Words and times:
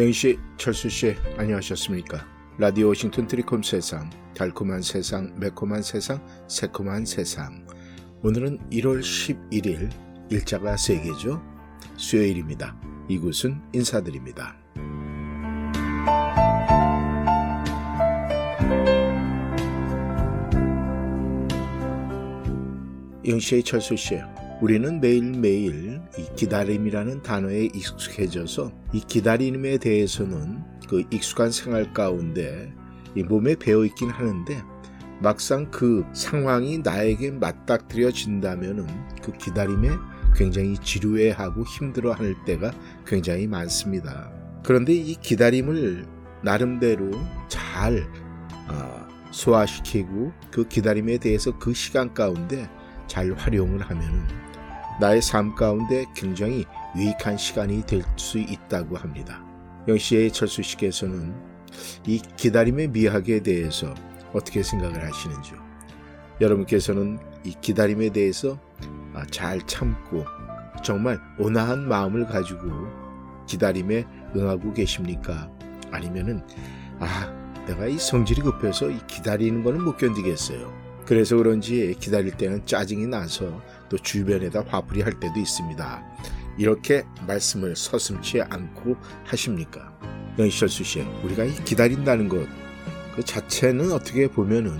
영희 0.00 0.14
씨, 0.14 0.38
철수 0.56 0.88
씨, 0.88 1.14
안녕하셨습니까? 1.36 2.26
라디오 2.56 2.88
워싱턴 2.88 3.26
트리콤 3.26 3.62
세상, 3.62 4.08
달콤한 4.34 4.80
세상, 4.80 5.38
매콤한 5.38 5.82
세상, 5.82 6.26
새콤한 6.48 7.04
세상. 7.04 7.66
오늘은 8.22 8.70
1월 8.70 9.00
11일, 9.02 9.90
일자가 10.30 10.76
3개죠? 10.76 11.42
수요일입니다. 11.98 12.80
이곳은 13.10 13.60
인사드립니다. 13.74 14.56
영희 23.26 23.38
씨, 23.38 23.62
철수 23.62 23.94
씨, 23.96 24.18
우리는 24.60 25.00
매일매일 25.00 26.02
이 26.18 26.26
기다림이라는 26.36 27.22
단어에 27.22 27.70
익숙해져서 27.72 28.70
이 28.92 29.00
기다림에 29.00 29.78
대해서는 29.78 30.62
그 30.86 31.02
익숙한 31.10 31.50
생활 31.50 31.94
가운데 31.94 32.70
이 33.14 33.22
몸에 33.22 33.54
배어 33.54 33.86
있긴 33.86 34.10
하는데 34.10 34.62
막상 35.20 35.70
그 35.70 36.04
상황이 36.12 36.78
나에게 36.78 37.30
맞닥뜨려진다면은 37.30 38.86
그 39.22 39.32
기다림에 39.32 39.88
굉장히 40.36 40.76
지루해하고 40.76 41.64
힘들어할 41.64 42.34
때가 42.44 42.72
굉장히 43.06 43.46
많습니다. 43.46 44.30
그런데 44.62 44.92
이 44.92 45.14
기다림을 45.14 46.06
나름대로 46.42 47.10
잘 47.48 48.06
아, 48.68 49.08
소화시키고 49.30 50.32
그 50.50 50.68
기다림에 50.68 51.16
대해서 51.16 51.58
그 51.58 51.72
시간 51.72 52.12
가운데 52.12 52.68
잘 53.06 53.32
활용을 53.32 53.80
하면은 53.80 54.49
나의 55.00 55.22
삶 55.22 55.54
가운데 55.54 56.04
굉장히 56.14 56.66
유익한 56.94 57.36
시간이 57.38 57.86
될 57.86 58.02
수 58.16 58.38
있다고 58.38 58.96
합니다. 58.96 59.42
영시의 59.88 60.30
철수 60.30 60.62
씨께서는 60.62 61.34
이 62.06 62.20
기다림의 62.36 62.88
미학에 62.88 63.42
대해서 63.42 63.94
어떻게 64.34 64.62
생각을 64.62 65.02
하시는지요? 65.02 65.58
여러분께서는 66.40 67.18
이 67.44 67.54
기다림에 67.60 68.10
대해서 68.10 68.58
아, 69.14 69.24
잘 69.30 69.60
참고 69.66 70.24
정말 70.84 71.18
온화한 71.38 71.88
마음을 71.88 72.26
가지고 72.26 72.70
기다림에 73.46 74.04
응하고 74.36 74.72
계십니까? 74.74 75.50
아니면은 75.90 76.42
아 76.98 77.32
내가 77.66 77.86
이 77.86 77.98
성질이 77.98 78.42
급해서 78.42 78.90
이 78.90 78.98
기다리는 79.06 79.64
거는 79.64 79.82
못 79.82 79.96
견디겠어요. 79.96 80.72
그래서 81.06 81.36
그런지 81.36 81.96
기다릴 81.98 82.32
때는 82.36 82.64
짜증이 82.66 83.06
나서 83.06 83.60
또 83.90 83.98
주변에다 83.98 84.64
화풀이 84.68 85.02
할 85.02 85.12
때도 85.20 85.38
있습니다. 85.38 86.02
이렇게 86.56 87.04
말씀을 87.26 87.76
서슴치 87.76 88.40
않고 88.42 88.96
하십니까? 89.24 89.92
영희철수 90.38 90.84
씨, 90.84 91.00
우리가 91.22 91.44
기다린다는 91.64 92.28
것, 92.28 92.46
그 93.14 93.22
자체는 93.22 93.92
어떻게 93.92 94.28
보면은, 94.28 94.78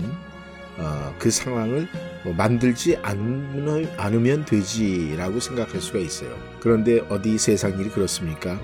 어, 0.77 1.13
그 1.19 1.29
상황을 1.29 1.87
뭐 2.23 2.33
만들지 2.33 2.97
않으, 2.97 3.87
않으면 3.97 4.45
되지라고 4.45 5.39
생각할 5.39 5.81
수가 5.81 5.99
있어요. 5.99 6.35
그런데 6.59 7.01
어디 7.09 7.37
세상 7.37 7.77
일이 7.79 7.89
그렇습니까? 7.89 8.59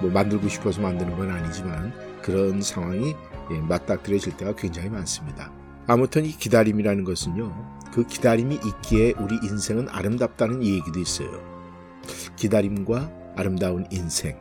뭐 0.00 0.10
만들고 0.10 0.48
싶어서 0.48 0.80
만드는 0.80 1.16
건 1.16 1.30
아니지만 1.30 1.92
그런 2.22 2.62
상황이 2.62 3.14
예, 3.50 3.60
맞닥뜨려질 3.60 4.36
때가 4.36 4.54
굉장히 4.54 4.88
많습니다. 4.90 5.50
아무튼 5.86 6.24
이 6.26 6.30
기다림이라는 6.30 7.02
것은요, 7.02 7.77
그 7.92 8.06
기다림이 8.06 8.60
있기에 8.64 9.14
우리 9.18 9.36
인생은 9.42 9.88
아름답다는 9.88 10.62
얘기도 10.62 11.00
있어요. 11.00 11.42
기다림과 12.36 13.10
아름다운 13.36 13.86
인생. 13.90 14.36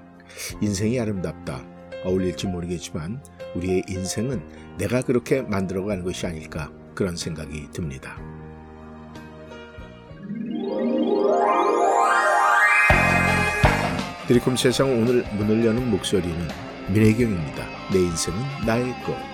인생이 0.62 1.00
아름답다. 1.00 1.64
어울릴지 2.04 2.48
모르겠지만 2.48 3.22
우리의 3.56 3.84
인생은 3.88 4.42
내가 4.78 5.02
그렇게 5.02 5.42
만들어가는 5.42 6.04
것이 6.04 6.26
아닐까 6.26 6.72
그런 6.94 7.16
생각이 7.16 7.70
듭니다. 7.72 8.18
드리콤 14.28 14.58
세상 14.58 14.90
오늘 14.90 15.24
문을 15.38 15.66
여는 15.66 15.90
목소리는 15.90 16.48
민혜경입니다. 16.90 17.66
내 17.94 18.00
인생은 18.00 18.40
나의 18.66 18.92
것. 19.04 19.27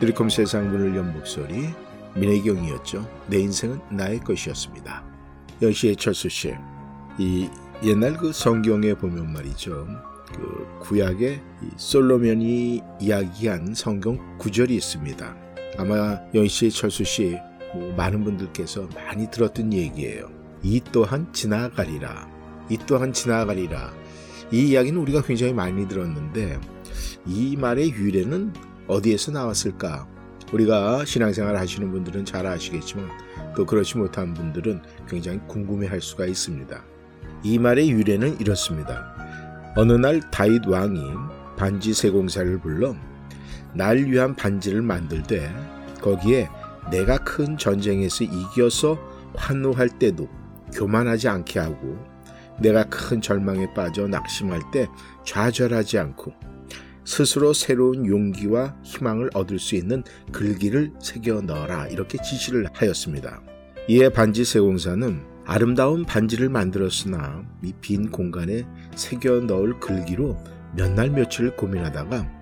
드리콤 0.00 0.30
세상 0.30 0.70
문을 0.70 0.96
연 0.96 1.12
목소리 1.12 1.68
민혜경이었죠. 2.16 3.06
내 3.26 3.38
인생은 3.38 3.80
나의 3.90 4.20
것이었습니다. 4.20 5.04
여시의 5.60 5.94
철수 5.96 6.30
씨, 6.30 6.54
이 7.18 7.50
옛날 7.84 8.16
그 8.16 8.32
성경에 8.32 8.94
보면 8.94 9.30
말이죠. 9.30 9.86
그 10.34 10.66
구약에 10.80 11.42
이 11.62 11.66
솔로몬이 11.76 12.80
이야기한 12.98 13.74
성경 13.74 14.18
구절이 14.38 14.74
있습니다. 14.74 15.36
아마 15.76 16.18
연시의 16.34 16.70
철수 16.70 17.04
씨, 17.04 17.36
뭐 17.74 17.94
많은 17.94 18.24
분들께서 18.24 18.88
많이 18.94 19.30
들었던 19.30 19.70
얘기예요. 19.70 20.30
이 20.62 20.80
또한 20.92 21.30
지나가리라. 21.34 22.26
이 22.70 22.78
또한 22.86 23.12
지나가리라. 23.12 23.92
이 24.50 24.70
이야기는 24.70 24.98
우리가 24.98 25.20
굉장히 25.22 25.52
많이 25.52 25.86
들었는데 25.86 26.58
이 27.26 27.56
말의 27.56 27.90
유래는 27.90 28.69
어디에서 28.90 29.30
나왔을까? 29.30 30.08
우리가 30.52 31.04
신앙생활 31.04 31.56
하시는 31.56 31.90
분들은 31.92 32.24
잘 32.24 32.44
아시겠지만 32.44 33.08
또 33.54 33.64
그렇지 33.64 33.98
못한 33.98 34.34
분들은 34.34 34.82
굉장히 35.08 35.38
궁금해 35.46 35.86
할 35.86 36.00
수가 36.00 36.26
있습니다. 36.26 36.82
이 37.44 37.58
말의 37.58 37.90
유래는 37.90 38.40
이렇습니다. 38.40 39.14
어느 39.76 39.92
날 39.92 40.20
다윗 40.32 40.66
왕이 40.66 41.00
반지 41.56 41.94
세공사를 41.94 42.58
불러 42.58 42.96
날 43.74 43.98
위한 43.98 44.34
반지를 44.34 44.82
만들되 44.82 45.48
거기에 46.00 46.48
내가 46.90 47.18
큰 47.18 47.56
전쟁에서 47.56 48.24
이겨서 48.24 48.98
환호할 49.36 49.88
때도 50.00 50.28
교만하지 50.74 51.28
않게 51.28 51.60
하고 51.60 51.96
내가 52.58 52.82
큰 52.84 53.20
절망에 53.20 53.72
빠져 53.72 54.08
낙심할 54.08 54.60
때 54.72 54.88
좌절하지 55.24 55.98
않고 55.98 56.49
스스로 57.04 57.52
새로운 57.52 58.06
용기와 58.06 58.76
희망을 58.82 59.30
얻을 59.34 59.58
수 59.58 59.74
있는 59.74 60.02
글귀를 60.32 60.92
새겨 61.00 61.42
넣어라 61.42 61.88
이렇게 61.88 62.18
지시를 62.22 62.66
하였습니다. 62.72 63.42
이에 63.88 64.08
반지 64.08 64.44
세공사는 64.44 65.20
아름다운 65.46 66.04
반지를 66.04 66.48
만들었으나 66.48 67.42
이 67.64 67.72
빈 67.80 68.10
공간에 68.10 68.64
새겨 68.94 69.40
넣을 69.40 69.80
글귀로 69.80 70.36
몇 70.76 70.94
날 70.94 71.10
며칠 71.10 71.56
고민하다가 71.56 72.40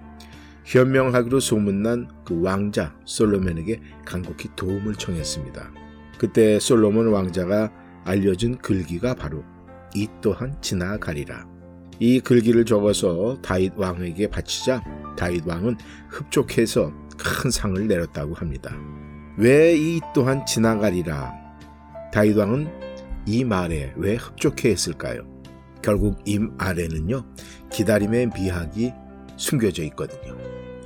현명하기로 0.65 1.41
소문난 1.41 2.09
그 2.27 2.43
왕자 2.43 2.95
솔로몬에게 3.07 3.81
간곡히 4.05 4.51
도움을 4.55 4.97
청했습니다. 4.97 5.73
그때 6.19 6.59
솔로몬 6.59 7.09
왕자가 7.09 7.73
알려준 8.05 8.59
글귀가 8.59 9.15
바로 9.15 9.45
이 9.95 10.07
또한 10.21 10.55
지나가리라. 10.61 11.47
이 12.01 12.21
글귀를 12.21 12.65
적어서 12.65 13.39
다윗 13.43 13.73
왕에게 13.77 14.29
바치자 14.29 14.83
다윗 15.17 15.47
왕은 15.47 15.77
흡족해서 16.09 16.93
큰 17.17 17.51
상을 17.51 17.87
내렸다고 17.87 18.35
합니다. 18.35 18.75
왜 19.37 19.77
이 19.77 20.01
또한 20.15 20.45
지나가리라? 20.47 21.33
다윗 22.13 22.37
왕은 22.37 22.69
이 23.27 23.45
말에 23.45 23.93
왜 23.97 24.15
흡족해 24.17 24.71
했을까요? 24.71 25.23
결국 25.83 26.19
이 26.27 26.39
아래는요 26.59 27.25
기다림의 27.71 28.31
미학이 28.35 28.93
숨겨져 29.37 29.83
있거든요. 29.85 30.37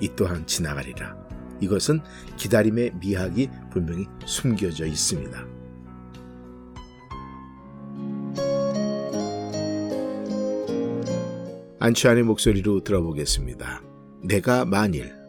이 0.01 0.11
또한 0.17 0.47
지나가리라. 0.47 1.17
이것은 1.61 2.01
기다림의 2.37 2.93
미학이 3.01 3.49
분명히 3.71 4.07
숨겨져 4.27 4.85
있습니다. 4.87 5.52
안치환의 11.85 12.23
목소리로 12.23 12.85
들어보겠습니다. 12.85 13.83
내가 14.23 14.65
만일 14.65 15.22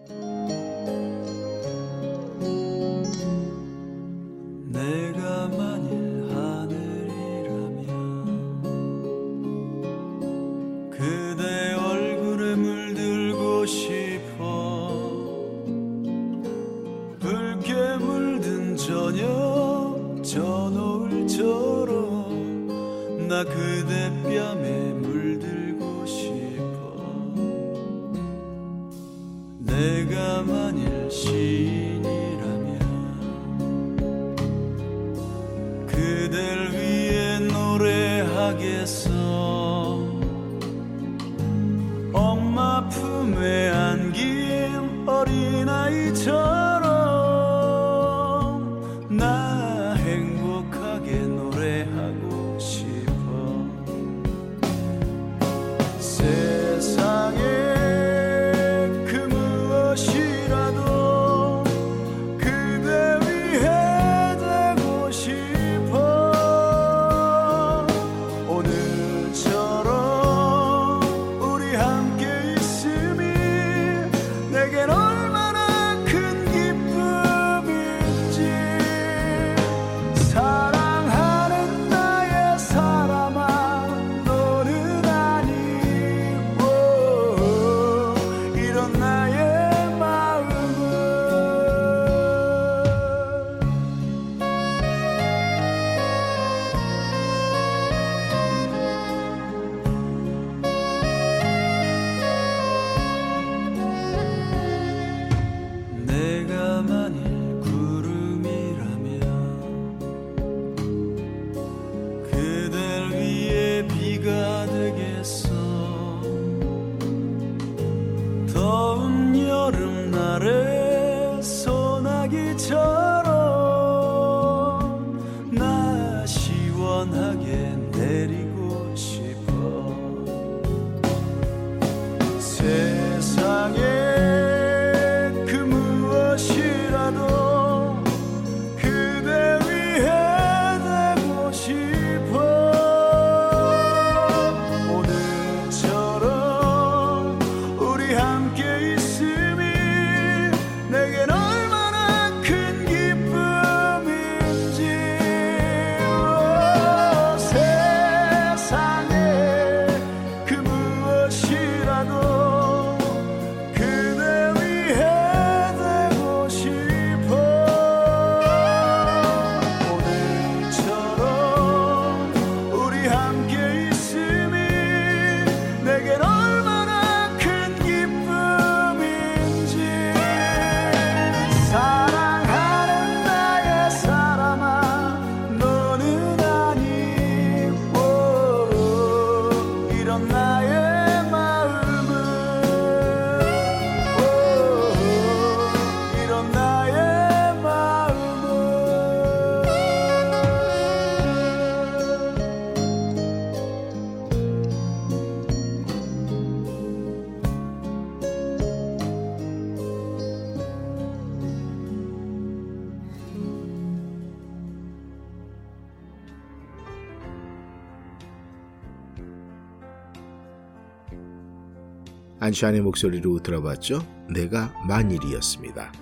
안시안의 222.43 222.81
목소리로 222.81 223.39
들어봤죠? 223.39 224.05
내가 224.33 224.73
만일이었습니다. 224.85 225.93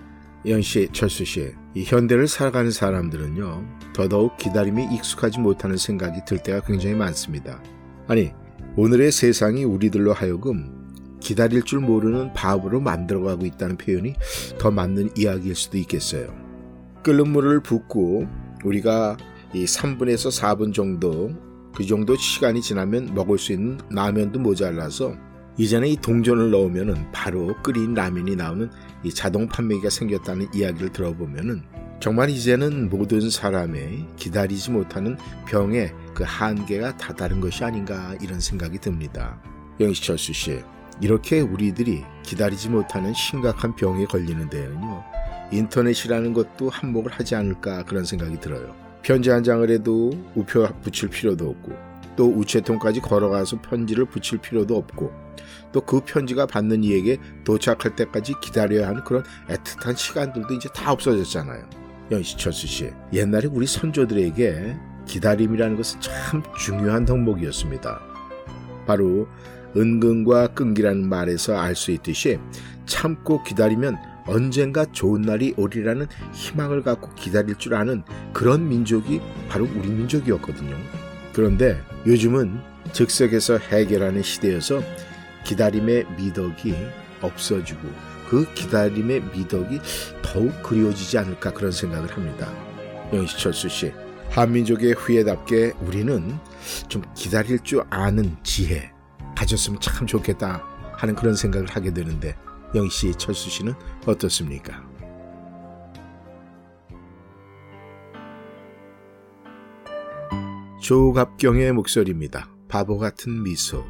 연씨, 0.47 0.89
철수씨, 0.91 1.53
이 1.75 1.83
현대를 1.83 2.27
살아가는 2.27 2.71
사람들은요, 2.71 3.63
더더욱 3.93 4.37
기다림에 4.37 4.89
익숙하지 4.91 5.39
못하는 5.39 5.77
생각이 5.77 6.21
들 6.25 6.41
때가 6.41 6.61
굉장히 6.61 6.95
많습니다. 6.95 7.61
아니, 8.07 8.31
오늘의 8.75 9.11
세상이 9.11 9.65
우리들로 9.65 10.13
하여금 10.13 11.19
기다릴 11.19 11.61
줄 11.61 11.79
모르는 11.79 12.33
바보로 12.33 12.79
만들어가고 12.79 13.45
있다는 13.45 13.77
표현이 13.77 14.15
더 14.57 14.71
맞는 14.71 15.11
이야기일 15.15 15.55
수도 15.55 15.77
있겠어요. 15.77 16.33
끓는 17.03 17.29
물을 17.29 17.59
붓고 17.61 18.27
우리가 18.63 19.15
이 19.53 19.65
3분에서 19.65 20.31
4분 20.41 20.73
정도 20.73 21.29
그 21.75 21.85
정도 21.85 22.15
시간이 22.15 22.61
지나면 22.61 23.13
먹을 23.13 23.37
수 23.37 23.51
있는 23.51 23.77
라면도 23.91 24.39
모자라서 24.39 25.15
이전에 25.57 25.89
이 25.89 25.95
동전을 25.97 26.51
넣으면은 26.51 27.11
바로 27.11 27.55
끓인 27.61 27.93
라면이 27.93 28.35
나오는 28.35 28.69
이 29.03 29.13
자동 29.13 29.47
판매기가 29.47 29.89
생겼다는 29.89 30.47
이야기를 30.53 30.91
들어보면은 30.91 31.63
정말 31.99 32.29
이제는 32.31 32.89
모든 32.89 33.29
사람의 33.29 34.07
기다리지 34.15 34.71
못하는 34.71 35.17
병의 35.47 35.93
그 36.15 36.23
한계가 36.25 36.97
다다른 36.97 37.39
것이 37.39 37.63
아닌가 37.63 38.15
이런 38.21 38.39
생각이 38.39 38.79
듭니다. 38.79 39.39
영시철수 39.79 40.33
씨, 40.33 40.61
이렇게 40.99 41.41
우리들이 41.41 42.03
기다리지 42.23 42.69
못하는 42.69 43.13
심각한 43.13 43.75
병에 43.75 44.05
걸리는 44.05 44.49
데는요, 44.49 45.03
인터넷이라는 45.51 46.33
것도 46.33 46.69
한몫을 46.69 47.11
하지 47.11 47.35
않을까 47.35 47.83
그런 47.83 48.03
생각이 48.03 48.39
들어요. 48.39 48.75
편지 49.03 49.29
한 49.29 49.43
장을 49.43 49.69
해도 49.69 50.11
우표 50.33 50.67
붙일 50.81 51.09
필요도 51.09 51.49
없고, 51.49 51.90
또 52.21 52.27
우체통까지 52.27 52.99
걸어가서 52.99 53.61
편지를 53.61 54.05
붙일 54.05 54.37
필요도 54.37 54.77
없고, 54.77 55.11
또 55.71 55.81
그 55.81 56.01
편지가 56.01 56.45
받는 56.45 56.83
이에게 56.83 57.17
도착할 57.43 57.95
때까지 57.95 58.35
기다려야 58.39 58.89
하는 58.89 59.03
그런 59.03 59.23
애틋한 59.49 59.97
시간들도 59.97 60.53
이제 60.53 60.69
다 60.71 60.91
없어졌잖아요. 60.91 61.67
연시철수 62.11 62.67
씨, 62.67 62.91
옛날에 63.11 63.47
우리 63.51 63.65
선조들에게 63.65 64.77
기다림이라는 65.07 65.75
것은 65.77 65.99
참 65.99 66.43
중요한 66.55 67.05
덕목이었습니다. 67.05 67.99
바로 68.85 69.27
은근과 69.75 70.49
끈기라는 70.49 71.09
말에서 71.09 71.57
알 71.57 71.75
수 71.75 71.89
있듯이 71.89 72.37
참고 72.85 73.41
기다리면 73.41 73.97
언젠가 74.27 74.85
좋은 74.85 75.23
날이 75.23 75.55
오리라는 75.57 76.05
희망을 76.33 76.83
갖고 76.83 77.15
기다릴 77.15 77.55
줄 77.55 77.73
아는 77.73 78.03
그런 78.31 78.69
민족이 78.69 79.19
바로 79.49 79.65
우리 79.65 79.89
민족이었거든요. 79.89 80.75
그런데 81.33 81.81
요즘은 82.05 82.59
즉석에서 82.93 83.57
해결하는 83.57 84.23
시대여서 84.23 84.81
기다림의 85.43 86.05
미덕이 86.17 86.75
없어지고 87.21 87.81
그 88.29 88.51
기다림의 88.53 89.21
미덕이 89.33 89.79
더욱 90.23 90.63
그리워지지 90.63 91.17
않을까 91.17 91.51
그런 91.51 91.71
생각을 91.71 92.11
합니다. 92.11 92.51
영시철수 93.13 93.69
씨, 93.69 93.93
한민족의 94.29 94.93
후예답게 94.93 95.73
우리는 95.81 96.37
좀 96.87 97.03
기다릴 97.15 97.59
줄 97.59 97.83
아는 97.89 98.35
지혜 98.43 98.91
가졌으면 99.35 99.79
참 99.81 100.07
좋겠다 100.07 100.63
하는 100.93 101.15
그런 101.15 101.35
생각을 101.35 101.67
하게 101.67 101.93
되는데 101.93 102.35
영희 102.73 102.89
씨, 102.89 103.11
철수 103.15 103.49
씨는 103.49 103.73
어떻습니까? 104.05 104.90
조갑경의 110.81 111.73
목소리입니다. 111.73 112.49
바보 112.67 112.97
같은 112.97 113.43
미소. 113.43 113.85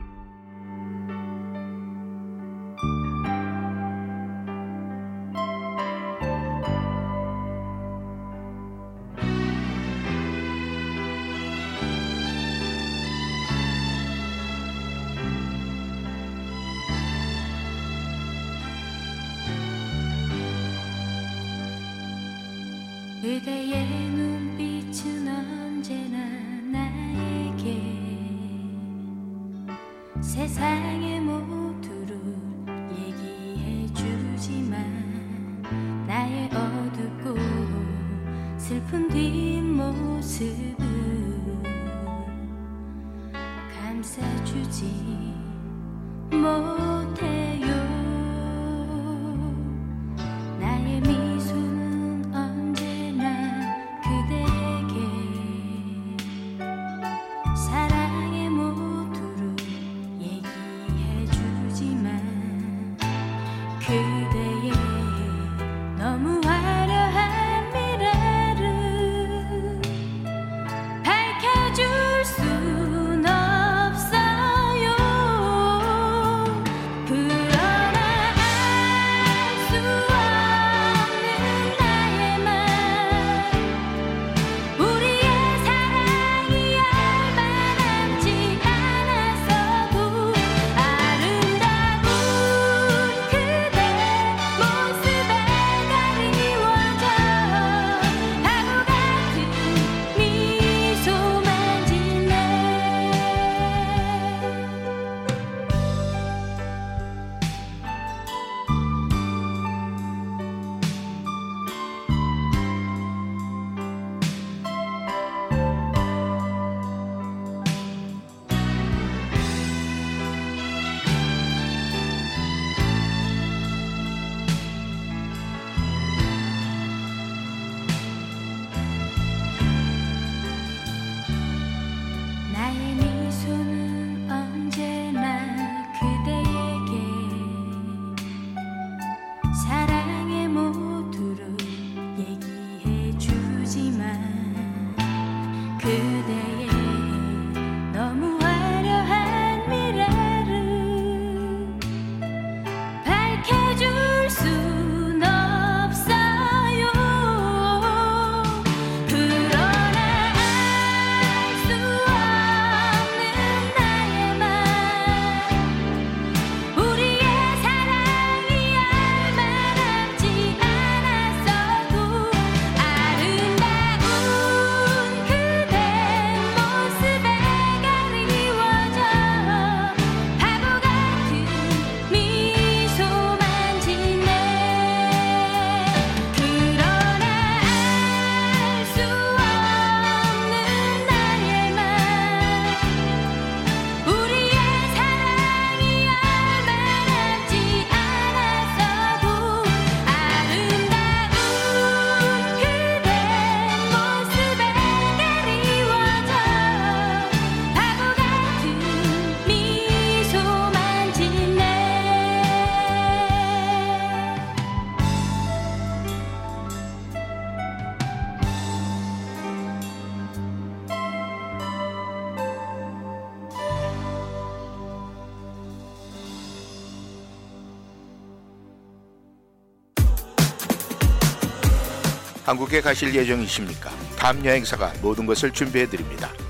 한국에 232.51 232.81
가실 232.81 233.15
예정이십니까? 233.15 233.89
탑 234.17 234.43
여행사가 234.43 234.91
모든 235.01 235.25
것을 235.25 235.51
준비해 235.51 235.85
드립니다. 235.85 236.29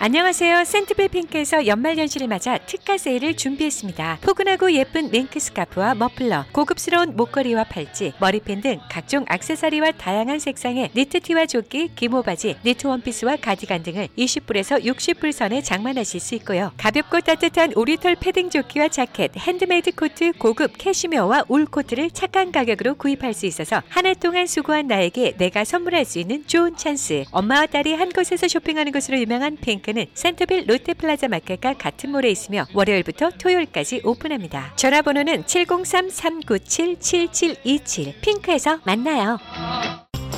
안녕하세요. 0.00 0.62
센터빌 0.62 1.08
핑크에서 1.08 1.66
연말연시를 1.66 2.28
맞아 2.28 2.56
특가 2.56 2.96
세일을 2.96 3.36
준비했습니다. 3.36 4.18
포근하고 4.20 4.72
예쁜 4.72 5.08
밍크 5.10 5.40
스카프와 5.40 5.96
머플러, 5.96 6.44
고급스러운 6.52 7.16
목걸이와 7.16 7.64
팔찌, 7.64 8.12
머리핀 8.20 8.60
등 8.60 8.78
각종 8.88 9.24
액세서리와 9.28 9.90
다양한 9.98 10.38
색상의 10.38 10.90
니트티와 10.94 11.46
조끼, 11.46 11.88
기모바지, 11.96 12.58
니트 12.64 12.86
원피스와 12.86 13.38
가디건 13.42 13.82
등을 13.82 14.06
20불에서 14.16 14.84
60불 14.84 15.32
선에 15.32 15.62
장만하실 15.62 16.20
수 16.20 16.36
있고요. 16.36 16.70
가볍고 16.76 17.20
따뜻한 17.22 17.72
오리털 17.74 18.14
패딩 18.20 18.50
조끼와 18.50 18.86
자켓, 18.90 19.32
핸드메이드 19.36 19.96
코트, 19.96 20.30
고급 20.30 20.78
캐시미어와 20.78 21.46
울 21.48 21.66
코트를 21.66 22.12
착한 22.12 22.52
가격으로 22.52 22.94
구입할 22.94 23.34
수 23.34 23.46
있어서 23.46 23.82
한 23.88 24.06
해 24.06 24.14
동안 24.14 24.46
수고한 24.46 24.86
나에게 24.86 25.34
내가 25.38 25.64
선물할 25.64 26.04
수 26.04 26.20
있는 26.20 26.46
좋은 26.46 26.76
찬스. 26.76 27.24
엄마와 27.32 27.66
딸이 27.66 27.94
한 27.94 28.10
곳에서 28.10 28.46
쇼핑하는 28.46 28.92
것으로 28.92 29.18
유명한 29.18 29.56
핑크는 29.60 30.04
센터빌 30.12 30.66
롯데플라자 30.66 31.28
마켓과 31.28 31.78
같은 31.78 32.10
몰에 32.10 32.28
있으며 32.28 32.66
월요일부터 32.74 33.30
토요일까지 33.40 34.02
오픈합니다. 34.04 34.74
전화번호는 34.76 35.44
703-397-7727 35.44 38.20
핑크에서 38.20 38.80
만나요. 38.84 39.38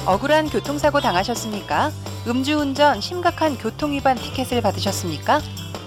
억울한 0.07 0.51
교통사고 0.51 1.01
당하셨습니까? 1.01 1.91
음주운전 2.29 3.01
심각한 3.01 3.59
교통위반 3.59 4.17
티켓을 4.17 4.63
받으셨습니까? 4.63 5.41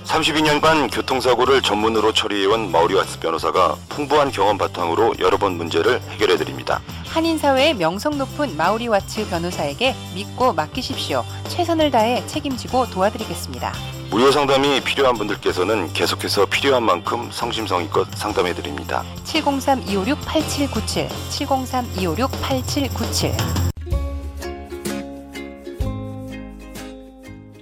32년간 0.06 0.94
교통사고를 0.94 1.62
전문으로 1.62 2.13
처리해온 2.13 2.72
마우리와츠 2.72 3.20
변호사가 3.20 3.76
풍부한 3.89 4.32
경험 4.32 4.58
바탕으로 4.58 5.16
여러 5.20 5.38
번 5.38 5.58
문제를 5.58 6.02
해결해 6.10 6.38
드립니다. 6.38 6.82
한인사회의 7.08 7.74
명성 7.76 8.18
높은 8.18 8.56
마우리 8.58 8.88
와츠 8.88 9.30
변호사에게 9.30 9.96
믿고 10.16 10.54
맡기십시오. 10.54 11.24
최선을 11.48 11.92
다해 11.92 12.26
책임지고 12.28 12.89
도와드리겠습니다. 12.89 13.72
무료 14.10 14.32
상담이 14.32 14.82
필요한 14.82 15.16
분들께서는 15.16 15.94
계속해서 15.94 16.46
필요한 16.46 16.84
만큼 16.84 17.30
성심성의껏 17.32 18.08
상담해 18.16 18.54
드립니다. 18.54 19.04
703-256-8797 19.26 21.10
703-256-8797 21.30 23.34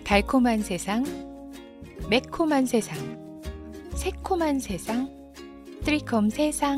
달콤한 0.03 0.61
세상, 0.61 1.05
매콤한 2.11 2.65
세상, 2.65 2.97
새콤한 3.95 4.59
세상, 4.59 5.09
트리콤 5.85 6.29
세상. 6.29 6.77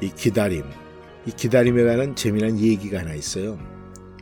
이 0.00 0.08
기다림, 0.16 0.64
이 1.24 1.30
기다림에 1.30 1.84
관한 1.84 2.16
재미난 2.16 2.58
얘기가 2.58 2.98
하나 2.98 3.14
있어요. 3.14 3.56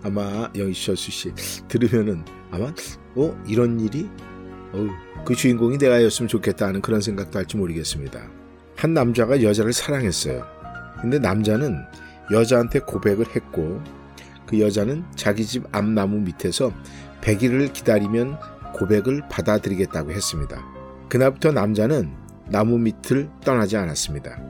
아마 0.03 0.51
영희철수 0.55 1.11
씨 1.11 1.33
들으면은 1.67 2.27
아마 2.51 2.75
어 3.17 3.43
이런 3.47 3.81
일이 3.81 4.11
그 5.25 5.35
주인공이 5.35 5.79
내가였으면 5.79 6.29
좋겠다 6.29 6.67
하는 6.67 6.81
그런 6.81 7.01
생각도 7.01 7.39
할지 7.39 7.57
모르겠습니다. 7.57 8.21
한 8.77 8.95
남자가 8.95 9.43
여자를 9.43 9.73
사랑했어요. 9.73 10.45
근데 11.01 11.19
남자는 11.19 11.77
여자한테 12.33 12.81
고백을 12.81 13.27
했고 13.35 13.81
그 14.47 14.61
여자는 14.61 15.05
자기 15.17 15.45
집 15.45 15.65
앞나무 15.73 16.19
밑에서 16.21 16.73
100일을 17.21 17.73
기다리면 17.73 18.39
고백을 18.75 19.23
받아들이겠다고 19.31 20.11
했습니다. 20.11 20.65
그날부터 21.09 21.53
남자는 21.53 22.13
나무 22.49 22.79
밑을 22.79 23.29
떠나지 23.45 23.77
않았습니다. 23.77 24.43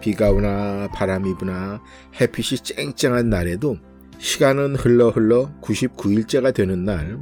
비가 0.00 0.30
오나 0.30 0.88
바람이 0.94 1.36
부나 1.38 1.80
햇빛이 2.20 2.58
쨍쨍한 2.60 3.28
날에도 3.28 3.76
시간은 4.18 4.76
흘러 4.76 5.10
흘러 5.10 5.50
99일째가 5.60 6.54
되는 6.54 6.84
날 6.84 7.18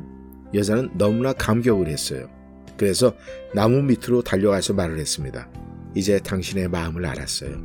여자는 0.54 0.90
너무나 0.96 1.32
감격을 1.32 1.88
했어요. 1.88 2.28
그래서 2.76 3.14
나무 3.54 3.82
밑으로 3.82 4.22
달려가서 4.22 4.74
말을 4.74 4.98
했습니다. 4.98 5.48
이제 5.94 6.18
당신의 6.18 6.68
마음을 6.68 7.04
알았어요. 7.06 7.56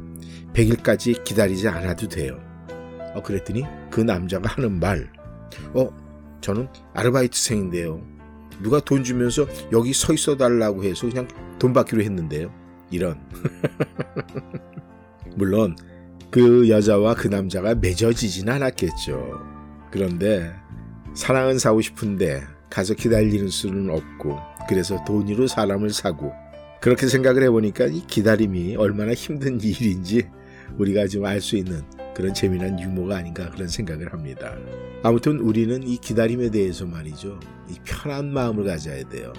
100일까지 0.54 1.24
기다리지 1.24 1.68
않아도 1.68 2.08
돼요. 2.08 2.40
어, 3.16 3.24
그랬더니 3.24 3.64
그 3.90 4.02
남자가 4.02 4.50
하는 4.50 4.80
말, 4.80 5.12
어, 5.74 5.90
저는 6.42 6.68
아르바이트생인데요. 6.94 8.02
누가 8.62 8.80
돈 8.80 9.04
주면서 9.04 9.48
여기 9.72 9.94
서 9.94 10.14
있어 10.14 10.36
달라고 10.36 10.84
해서 10.84 11.08
그냥 11.08 11.28
돈 11.58 11.74
받기로 11.74 12.02
했는데요. 12.02 12.54
이런. 12.92 13.20
물론 15.36 15.76
그 16.30 16.70
여자와 16.70 17.16
그 17.16 17.28
남자가 17.28 17.76
맺어지진 17.76 18.50
않았겠죠. 18.50 19.42
그런데 19.92 20.54
사랑은 21.14 21.58
사고 21.58 21.82
싶은데 21.82 22.44
가서 22.70 22.94
기다리는 22.94 23.50
수는 23.50 23.90
없고 23.90 24.38
그래서 24.68 25.04
돈으로 25.06 25.48
사람을 25.48 25.90
사고 25.92 26.32
그렇게 26.80 27.08
생각을 27.08 27.44
해보니까 27.44 27.88
이 27.88 28.06
기다림이 28.08 28.76
얼마나 28.78 29.14
힘든 29.14 29.60
일인지 29.62 30.28
우리가 30.78 31.08
좀알수 31.08 31.58
있는 31.58 31.84
그런 32.16 32.34
재미난 32.34 32.80
유머가 32.80 33.18
아닌가 33.18 33.50
그런 33.50 33.68
생각을 33.68 34.14
합니다. 34.14 34.56
아무튼 35.04 35.40
우리는 35.40 35.82
이 35.84 35.98
기다림에 35.98 36.52
대해서 36.52 36.86
말이죠. 36.86 37.40
이 37.70 37.76
편한 37.84 38.32
마음을 38.32 38.66
가져야 38.66 39.08
돼요. 39.08 39.34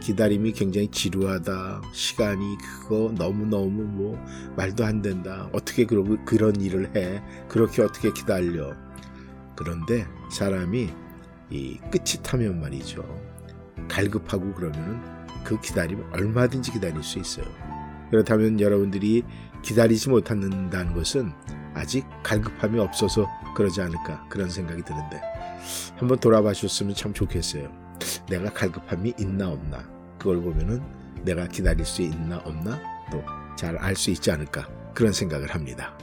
기다림이 0.00 0.52
굉장히 0.52 0.88
지루하다. 0.88 1.82
시간이 1.92 2.58
그거 2.58 3.12
너무너무 3.16 3.82
뭐 3.82 4.18
말도 4.56 4.84
안 4.84 5.00
된다. 5.00 5.48
어떻게 5.52 5.84
그러, 5.84 6.04
그런 6.24 6.60
일을 6.60 6.96
해. 6.96 7.22
그렇게 7.48 7.82
어떻게 7.82 8.12
기다려. 8.12 8.74
그런데 9.54 10.06
사람이 10.30 10.90
이 11.52 11.78
끝이 11.90 12.22
타면 12.22 12.60
말이죠. 12.60 13.04
갈급하고 13.88 14.54
그러면은 14.54 15.00
그 15.44 15.60
기다림 15.60 16.02
얼마든지 16.12 16.72
기다릴 16.72 17.02
수 17.02 17.18
있어요. 17.18 17.44
그렇다면 18.10 18.60
여러분들이 18.60 19.22
기다리지 19.62 20.10
못한다는 20.10 20.94
것은 20.94 21.32
아직 21.74 22.04
갈급함이 22.22 22.78
없어서 22.78 23.28
그러지 23.54 23.80
않을까 23.82 24.26
그런 24.28 24.48
생각이 24.48 24.82
드는데 24.82 25.20
한번 25.96 26.18
돌아봐 26.18 26.52
주셨으면 26.52 26.94
참 26.94 27.12
좋겠어요. 27.12 27.70
내가 28.28 28.52
갈급함이 28.52 29.14
있나 29.18 29.48
없나 29.48 29.88
그걸 30.18 30.40
보면은 30.40 30.82
내가 31.24 31.46
기다릴 31.46 31.84
수 31.84 32.02
있나 32.02 32.38
없나 32.38 32.80
또 33.10 33.22
잘 33.56 33.76
알 33.78 33.94
수 33.94 34.10
있지 34.10 34.30
않을까 34.30 34.66
그런 34.94 35.12
생각을 35.12 35.54
합니다. 35.54 35.96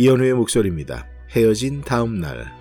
이현우의 0.00 0.34
목소리입니다. 0.34 1.08
헤어진 1.32 1.80
다음 1.80 2.20
날 2.20 2.57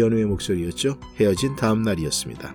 이현우의 0.00 0.24
목소리였죠. 0.26 0.98
헤어진 1.16 1.54
다음 1.56 1.82
날이었습니다. 1.82 2.54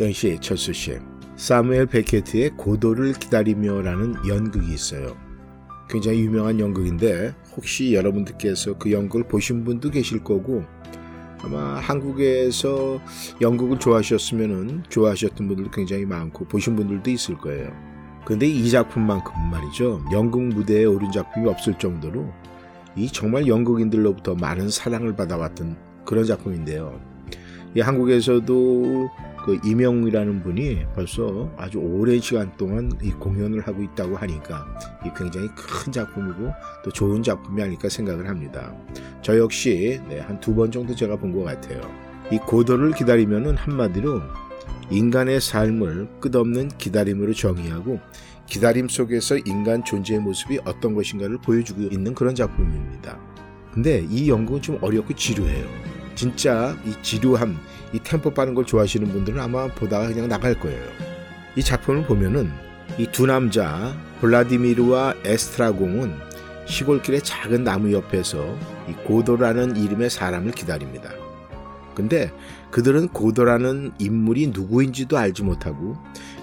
영씨, 0.00 0.38
철수 0.40 0.72
씨, 0.72 0.98
사무엘 1.36 1.86
베케트의 1.86 2.50
고도를 2.56 3.14
기다리며라는 3.14 4.16
연극이 4.28 4.72
있어요. 4.72 5.16
굉장히 5.88 6.20
유명한 6.20 6.60
연극인데 6.60 7.34
혹시 7.56 7.94
여러분들께서 7.94 8.78
그 8.78 8.92
연극을 8.92 9.26
보신 9.26 9.64
분도 9.64 9.90
계실 9.90 10.22
거고 10.22 10.64
아마 11.42 11.76
한국에서 11.80 13.00
연극을 13.40 13.78
좋아하셨으면은 13.78 14.84
좋아하셨던 14.88 15.48
분들도 15.48 15.70
굉장히 15.70 16.04
많고 16.04 16.44
보신 16.44 16.76
분들도 16.76 17.10
있을 17.10 17.36
거예요. 17.38 17.72
근데 18.24 18.46
이 18.46 18.70
작품만큼 18.70 19.32
말이죠. 19.50 20.04
연극 20.12 20.42
무대에 20.42 20.84
오른 20.84 21.10
작품이 21.10 21.48
없을 21.48 21.74
정도로 21.78 22.32
이 22.94 23.08
정말 23.08 23.46
연극인들로부터 23.48 24.34
많은 24.34 24.68
사랑을 24.70 25.16
받아왔던 25.16 25.91
그런 26.04 26.24
작품인데요. 26.24 27.00
이 27.74 27.80
한국에서도 27.80 29.10
그 29.44 29.58
이명이라는 29.64 30.42
분이 30.44 30.86
벌써 30.94 31.50
아주 31.56 31.78
오랜 31.78 32.20
시간 32.20 32.56
동안 32.56 32.92
이 33.02 33.10
공연을 33.10 33.66
하고 33.66 33.82
있다고 33.82 34.16
하니까 34.16 34.64
이 35.04 35.10
굉장히 35.16 35.48
큰 35.56 35.90
작품이고 35.90 36.52
또 36.84 36.90
좋은 36.92 37.22
작품이 37.22 37.60
아닐까 37.60 37.88
생각을 37.88 38.28
합니다. 38.28 38.72
저 39.20 39.36
역시 39.36 40.00
네, 40.08 40.20
한두 40.20 40.54
번 40.54 40.70
정도 40.70 40.94
제가 40.94 41.16
본 41.16 41.32
것 41.32 41.42
같아요. 41.42 41.80
이 42.30 42.38
고도를 42.38 42.92
기다리면은 42.92 43.56
한마디로 43.56 44.20
인간의 44.90 45.40
삶을 45.40 46.20
끝없는 46.20 46.68
기다림으로 46.78 47.32
정의하고 47.34 47.98
기다림 48.46 48.88
속에서 48.88 49.38
인간 49.38 49.82
존재의 49.82 50.20
모습이 50.20 50.60
어떤 50.64 50.94
것인가를 50.94 51.38
보여주고 51.38 51.82
있는 51.82 52.14
그런 52.14 52.34
작품입니다. 52.34 53.18
근데 53.72 54.06
이 54.08 54.28
연극은 54.30 54.60
좀 54.60 54.78
어렵고 54.82 55.14
지루해요. 55.14 55.66
진짜 56.14 56.76
이 56.84 56.94
지루함, 57.02 57.58
이 57.92 57.98
템포 57.98 58.32
빠른 58.32 58.54
걸 58.54 58.64
좋아하시는 58.64 59.06
분들은 59.08 59.40
아마 59.40 59.66
보다가 59.68 60.08
그냥 60.08 60.28
나갈 60.28 60.58
거예요. 60.58 60.82
이 61.56 61.62
작품을 61.62 62.06
보면은 62.06 62.50
이 62.98 63.06
두 63.06 63.26
남자 63.26 63.94
블라디미르와 64.20 65.14
에스트라공은 65.24 66.14
시골길의 66.66 67.22
작은 67.22 67.64
나무 67.64 67.92
옆에서 67.92 68.56
이 68.88 68.92
고도라는 69.04 69.76
이름의 69.76 70.10
사람을 70.10 70.52
기다립니다. 70.52 71.10
근데 71.94 72.32
그들은 72.70 73.08
고도라는 73.08 73.92
인물이 73.98 74.48
누구인지도 74.48 75.18
알지 75.18 75.42
못하고 75.42 75.96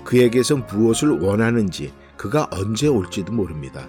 그에게서 0.03 0.57
무엇을 0.57 1.21
원하는지 1.21 1.93
그가 2.17 2.47
언제 2.51 2.87
올지도 2.87 3.31
모릅니다. 3.31 3.87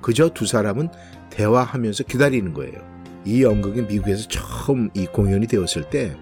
그저 0.00 0.30
두 0.30 0.46
사람은 0.46 0.88
대화하면서 1.30 2.04
기다리는 2.04 2.54
거예요. 2.54 2.89
이 3.24 3.42
연극이 3.42 3.82
미국에서 3.82 4.28
처음 4.28 4.90
이 4.94 5.06
공연이 5.06 5.46
되었을 5.46 5.90
때 5.90 6.16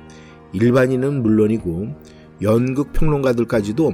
일반인은 0.53 1.23
물론이고 1.23 1.95
연극 2.43 2.93
평론가들까지도 2.93 3.93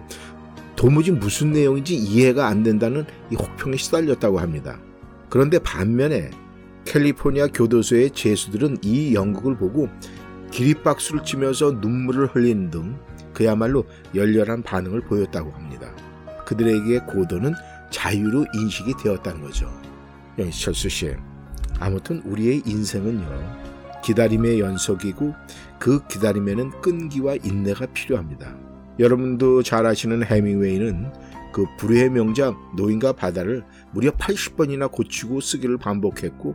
도무지 0.77 1.12
무슨 1.12 1.53
내용인지 1.53 1.95
이해가 1.95 2.47
안 2.47 2.62
된다는 2.62 3.05
이 3.31 3.37
혹평에 3.37 3.77
시달렸다고 3.77 4.38
합니다. 4.38 4.81
그런데 5.29 5.59
반면에 5.59 6.31
캘리포니아 6.85 7.47
교도소의 7.49 8.11
죄수들은 8.11 8.79
이 8.83 9.14
연극을 9.14 9.57
보고 9.57 9.88
기립박수를 10.51 11.25
치면서 11.25 11.73
눈물을 11.81 12.27
흘리는 12.29 12.71
등 12.71 12.97
그야말로 13.33 13.85
열렬한 14.14 14.62
반응을 14.62 15.01
보였다고 15.03 15.51
합니다. 15.53 15.95
그들에게 16.47 17.01
고도는 17.01 17.55
자유로 17.90 18.45
인식이 18.55 18.95
되었다는 19.03 19.40
거죠. 19.40 19.69
영희철수 20.38 20.88
씨, 20.88 21.14
아무튼 21.81 22.23
우리의 22.25 22.63
인생은요, 22.67 23.27
기다림의 24.05 24.61
연속이고 24.61 25.35
그 25.79 26.07
기다림에는 26.07 26.81
끈기와 26.81 27.37
인내가 27.43 27.87
필요합니다. 27.87 28.55
여러분도 28.99 29.63
잘 29.63 29.87
아시는 29.87 30.25
해밍웨이는 30.25 31.13
그 31.53 31.67
불후의 31.79 32.11
명작 32.11 32.57
노인과 32.77 33.13
바다를 33.13 33.65
무려 33.93 34.11
80번이나 34.11 34.91
고치고 34.91 35.41
쓰기를 35.41 35.79
반복했고 35.79 36.55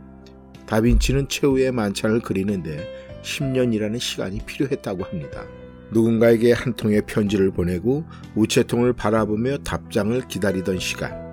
다빈치는 0.66 1.28
최후의 1.28 1.72
만찬을 1.72 2.20
그리는데 2.20 2.86
10년이라는 3.22 3.98
시간이 3.98 4.40
필요했다고 4.46 5.04
합니다. 5.04 5.44
누군가에게 5.90 6.52
한 6.52 6.74
통의 6.74 7.02
편지를 7.06 7.50
보내고 7.50 8.04
우체통을 8.36 8.92
바라보며 8.92 9.58
답장을 9.58 10.28
기다리던 10.28 10.78
시간. 10.78 11.29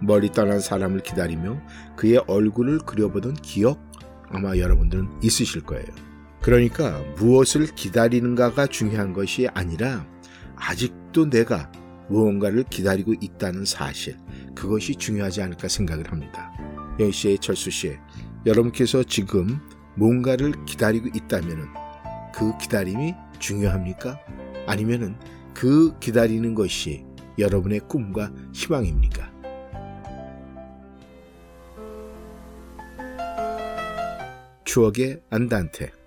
멀리 0.00 0.30
떠난 0.30 0.60
사람을 0.60 1.00
기다리며 1.00 1.60
그의 1.96 2.18
얼굴을 2.26 2.78
그려보던 2.80 3.34
기억 3.34 3.80
아마 4.28 4.56
여러분들은 4.56 5.08
있으실 5.22 5.62
거예요. 5.62 5.86
그러니까 6.40 7.02
무엇을 7.16 7.66
기다리는가가 7.74 8.66
중요한 8.66 9.12
것이 9.12 9.48
아니라 9.48 10.06
아직도 10.56 11.30
내가 11.30 11.70
무언가를 12.08 12.64
기다리고 12.64 13.14
있다는 13.20 13.64
사실 13.64 14.16
그것이 14.54 14.94
중요하지 14.94 15.42
않을까 15.42 15.68
생각을 15.68 16.10
합니다. 16.10 16.52
영희 16.98 17.12
씨의 17.12 17.38
철수 17.38 17.70
씨, 17.70 17.96
여러분께서 18.46 19.02
지금 19.04 19.60
뭔가를 19.96 20.52
기다리고 20.64 21.08
있다면 21.08 21.68
그 22.34 22.56
기다림이 22.58 23.14
중요합니까? 23.38 24.18
아니면은 24.66 25.16
그 25.54 25.98
기다리는 25.98 26.54
것이 26.54 27.04
여러분의 27.38 27.80
꿈과 27.88 28.32
희망입니까? 28.52 29.37
추억의 34.68 35.22
안단테 35.30 35.97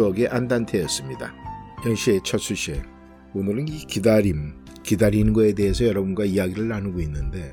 추억의 0.00 0.28
안단테였습니다. 0.28 1.34
영시의 1.84 2.20
첫 2.24 2.38
수시에 2.38 2.82
오늘은 3.34 3.68
이 3.68 3.86
기다림, 3.86 4.54
기다리는 4.82 5.34
거에 5.34 5.52
대해서 5.52 5.84
여러분과 5.84 6.24
이야기를 6.24 6.68
나누고 6.68 7.00
있는데 7.00 7.52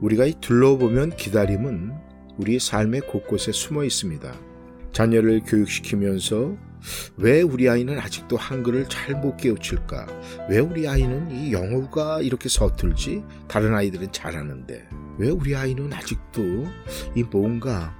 우리가 0.00 0.26
이 0.26 0.34
둘러보면 0.40 1.16
기다림은 1.16 1.92
우리 2.36 2.60
삶의 2.60 3.00
곳곳에 3.00 3.50
숨어 3.50 3.82
있습니다. 3.82 4.32
자녀를 4.92 5.40
교육시키면서 5.44 6.56
왜 7.16 7.42
우리 7.42 7.68
아이는 7.68 7.98
아직도 7.98 8.36
한글을 8.36 8.88
잘 8.88 9.16
못 9.16 9.36
깨우칠까? 9.36 10.06
왜 10.48 10.60
우리 10.60 10.86
아이는 10.86 11.32
이 11.32 11.52
영어가 11.52 12.20
이렇게 12.20 12.48
서툴지? 12.48 13.24
다른 13.48 13.74
아이들은 13.74 14.12
잘하는데 14.12 14.88
왜 15.18 15.30
우리 15.30 15.56
아이는 15.56 15.92
아직도 15.92 16.64
이 17.16 17.24
뭔가 17.24 17.92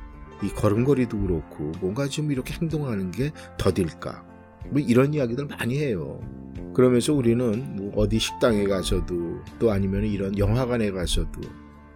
이 0.42 0.48
걸음걸이도 0.48 1.18
그렇고 1.18 1.72
뭔가 1.80 2.06
좀 2.06 2.30
이렇게 2.30 2.54
행동하는 2.54 3.10
게 3.10 3.32
더딜까? 3.56 4.24
뭐 4.70 4.80
이런 4.80 5.14
이야기들 5.14 5.46
많이 5.46 5.78
해요. 5.78 6.20
그러면서 6.74 7.12
우리는 7.12 7.76
뭐 7.76 7.92
어디 7.96 8.18
식당에 8.18 8.64
가서도 8.64 9.40
또 9.58 9.70
아니면 9.70 10.04
이런 10.04 10.38
영화관에 10.38 10.90
가서도 10.90 11.40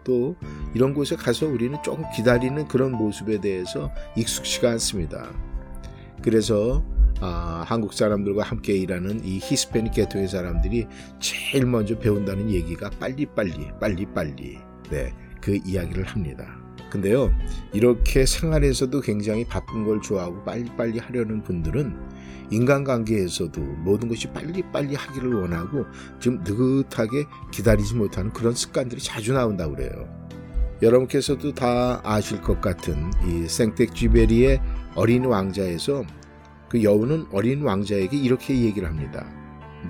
또 0.04 0.36
이런 0.74 0.94
곳에 0.94 1.14
가서 1.14 1.46
우리는 1.46 1.78
조금 1.84 2.04
기다리는 2.14 2.66
그런 2.66 2.92
모습에 2.92 3.40
대해서 3.40 3.90
익숙치가 4.16 4.70
않습니다. 4.72 5.30
그래서 6.22 6.84
아, 7.20 7.62
한국 7.66 7.92
사람들과 7.92 8.42
함께 8.42 8.72
일하는 8.72 9.24
이 9.24 9.38
히스패닉 9.40 9.92
계통의 9.92 10.26
사람들이 10.26 10.86
제일 11.20 11.66
먼저 11.66 11.96
배운다는 11.96 12.50
얘기가 12.50 12.90
빨리빨리 12.98 13.70
빨리빨리 13.80 14.58
네, 14.90 15.12
그 15.40 15.56
이야기를 15.64 16.04
합니다. 16.04 16.61
근데요, 16.92 17.32
이렇게 17.72 18.26
생활에서도 18.26 19.00
굉장히 19.00 19.46
바쁜 19.46 19.86
걸 19.86 20.02
좋아하고 20.02 20.44
빨리빨리 20.44 20.98
하려는 20.98 21.42
분들은 21.42 21.96
인간관계에서도 22.50 23.62
모든 23.62 24.10
것이 24.10 24.28
빨리빨리 24.28 24.94
하기를 24.94 25.32
원하고 25.32 25.86
좀 26.18 26.44
느긋하게 26.44 27.24
기다리지 27.50 27.94
못하는 27.94 28.30
그런 28.34 28.54
습관들이 28.54 29.00
자주 29.00 29.32
나온다고 29.32 29.74
그래요. 29.74 30.06
여러분께서도 30.82 31.54
다 31.54 31.98
아실 32.04 32.42
것 32.42 32.60
같은 32.60 33.10
이 33.26 33.48
생텍 33.48 33.94
쥐베리의 33.94 34.60
어린 34.94 35.24
왕자에서 35.24 36.04
그 36.68 36.82
여우는 36.82 37.28
어린 37.32 37.62
왕자에게 37.62 38.18
이렇게 38.18 38.54
얘기를 38.60 38.86
합니다. 38.86 39.24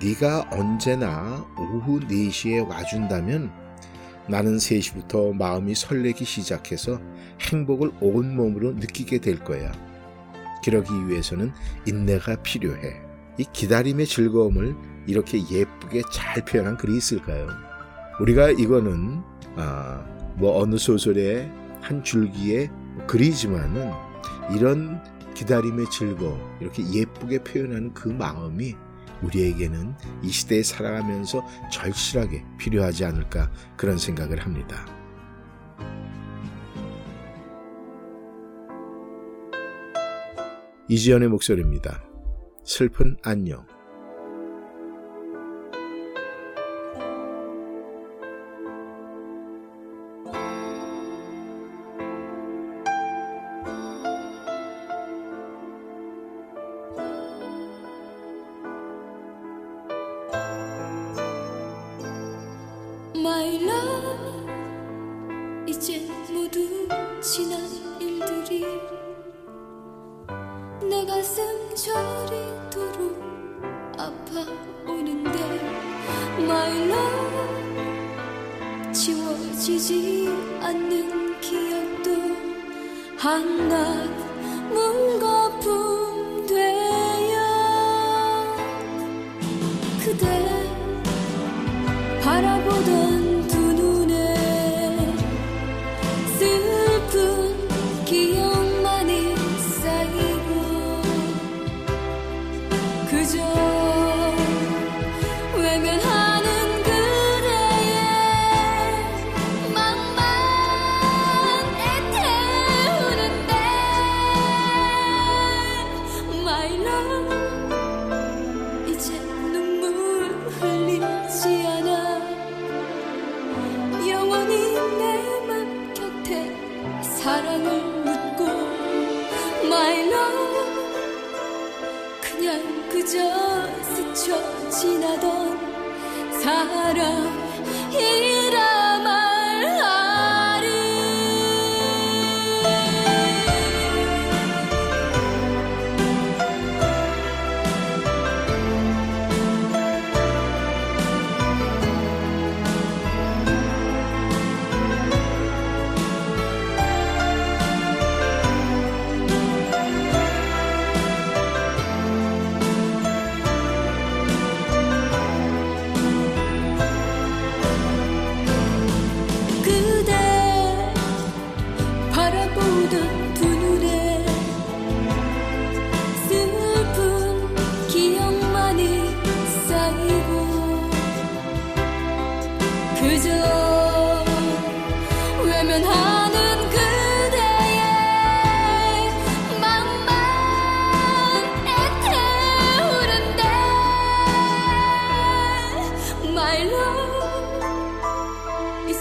네가 0.01 0.51
언제나 0.53 1.45
오후 1.59 1.99
4시에 1.99 2.65
와준다면 2.65 3.62
나는 4.29 4.57
3시부터 4.57 5.35
마음이 5.35 5.75
설레기 5.75 6.25
시작해서 6.25 6.99
행복을 7.41 7.91
온몸으로 7.99 8.73
느끼게 8.73 9.19
될 9.19 9.39
거야. 9.43 9.71
그러기 10.63 11.07
위해서는 11.07 11.51
인내가 11.85 12.37
필요해. 12.37 13.01
이 13.37 13.45
기다림의 13.51 14.05
즐거움을 14.05 14.75
이렇게 15.07 15.39
예쁘게 15.51 16.03
잘 16.11 16.45
표현한 16.45 16.77
글이 16.77 16.95
있을까요? 16.95 17.47
우리가 18.19 18.51
이거는 18.51 19.21
아, 19.55 20.05
뭐 20.35 20.61
어느 20.61 20.77
소설의 20.77 21.51
한 21.81 22.03
줄기의 22.03 22.69
글이지만은 23.07 23.91
이런 24.55 25.01
기다림의 25.33 25.89
즐거움 25.89 26.39
이렇게 26.61 26.83
예쁘게 26.91 27.39
표현하는 27.43 27.93
그 27.93 28.07
마음이 28.07 28.75
우리에게는 29.23 29.93
이 30.21 30.29
시대에 30.29 30.63
살아가면서 30.63 31.45
절실하게 31.71 32.43
필요하지 32.57 33.05
않을까 33.05 33.51
그런 33.77 33.97
생각을 33.97 34.39
합니다. 34.39 34.85
이지연의 40.89 41.29
목소리입니다. 41.29 42.03
슬픈 42.63 43.17
안녕. 43.23 43.72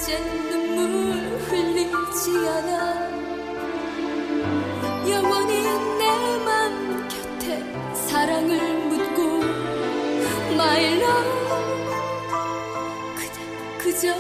이젠 0.03 0.21
눈물 0.51 1.39
흘리지 1.47 2.49
않아. 2.49 3.09
영원히 5.09 5.63
내 5.97 6.39
맘 6.45 7.09
곁에 7.09 7.63
사랑을 8.09 8.75
묻고 8.89 9.21
My 10.55 11.01
그저 13.79 14.13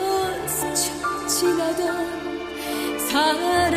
스쳐 0.46 1.26
지나던 1.26 3.00
사랑 3.10 3.76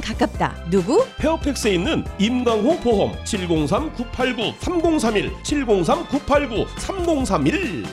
가깝다. 0.00 0.56
누구? 0.70 1.04
페어팩스에 1.18 1.74
있는 1.74 2.04
임강호 2.18 2.78
보험 2.80 3.12
703-989-3031 3.24 5.42
703-989-3031 5.42 7.84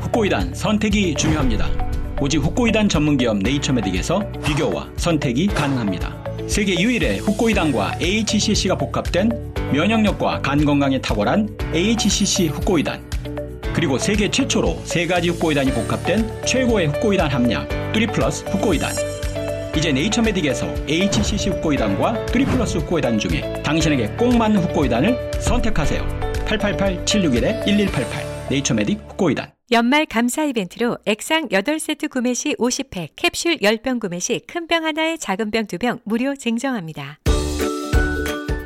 후코이단 0.00 0.54
선택이 0.54 1.14
중요합니다. 1.14 1.68
오직 2.20 2.38
후코이단 2.38 2.88
전문기업 2.88 3.38
네이처메딕에서 3.38 4.44
비교와 4.44 4.88
선택이 4.96 5.48
가능합니다. 5.48 6.14
세계 6.46 6.80
유일의 6.80 7.18
후코이단과 7.18 7.96
AHCC가 8.00 8.76
복합된 8.76 9.54
면역력과 9.72 10.42
간 10.42 10.64
건강에 10.64 11.00
탁월한 11.00 11.48
AHCC 11.74 12.46
후코이단 12.48 13.02
그리고 13.74 13.98
세계 13.98 14.30
최초로 14.30 14.80
세 14.84 15.06
가지 15.06 15.30
후코이단이 15.30 15.72
복합된 15.72 16.44
최고의 16.46 16.86
후코이단 16.88 17.28
함량 17.28 17.66
3 17.92 18.06
플러스 18.12 18.44
후코이단 18.44 18.92
이제 19.76 19.92
네이처메딕에서 19.92 20.88
HCC 20.88 21.50
후코이단과 21.50 22.26
3 22.28 22.44
플러스 22.44 22.78
후코이단 22.78 23.18
중에 23.18 23.62
당신에게 23.62 24.08
꼭 24.16 24.36
맞는 24.36 24.60
후코이단을 24.62 25.32
선택하세요. 25.40 26.02
888-761-1188 26.46 28.48
네이처메딕 28.50 29.10
후코이단 29.10 29.50
연말 29.72 30.06
감사 30.06 30.44
이벤트로 30.44 30.98
액상 31.06 31.48
8세트 31.48 32.08
구매 32.10 32.34
시 32.34 32.54
50팩, 32.54 33.08
캡슐 33.16 33.56
10병 33.58 33.98
구매 33.98 34.18
시 34.20 34.40
큰 34.46 34.68
병 34.68 34.84
하나에 34.84 35.16
작은 35.16 35.50
병 35.50 35.66
2병 35.66 36.00
무료 36.04 36.36
증정합니다. 36.36 37.18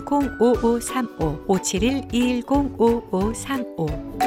210-5535 0.00 1.46
571-210-5535 1.46 4.22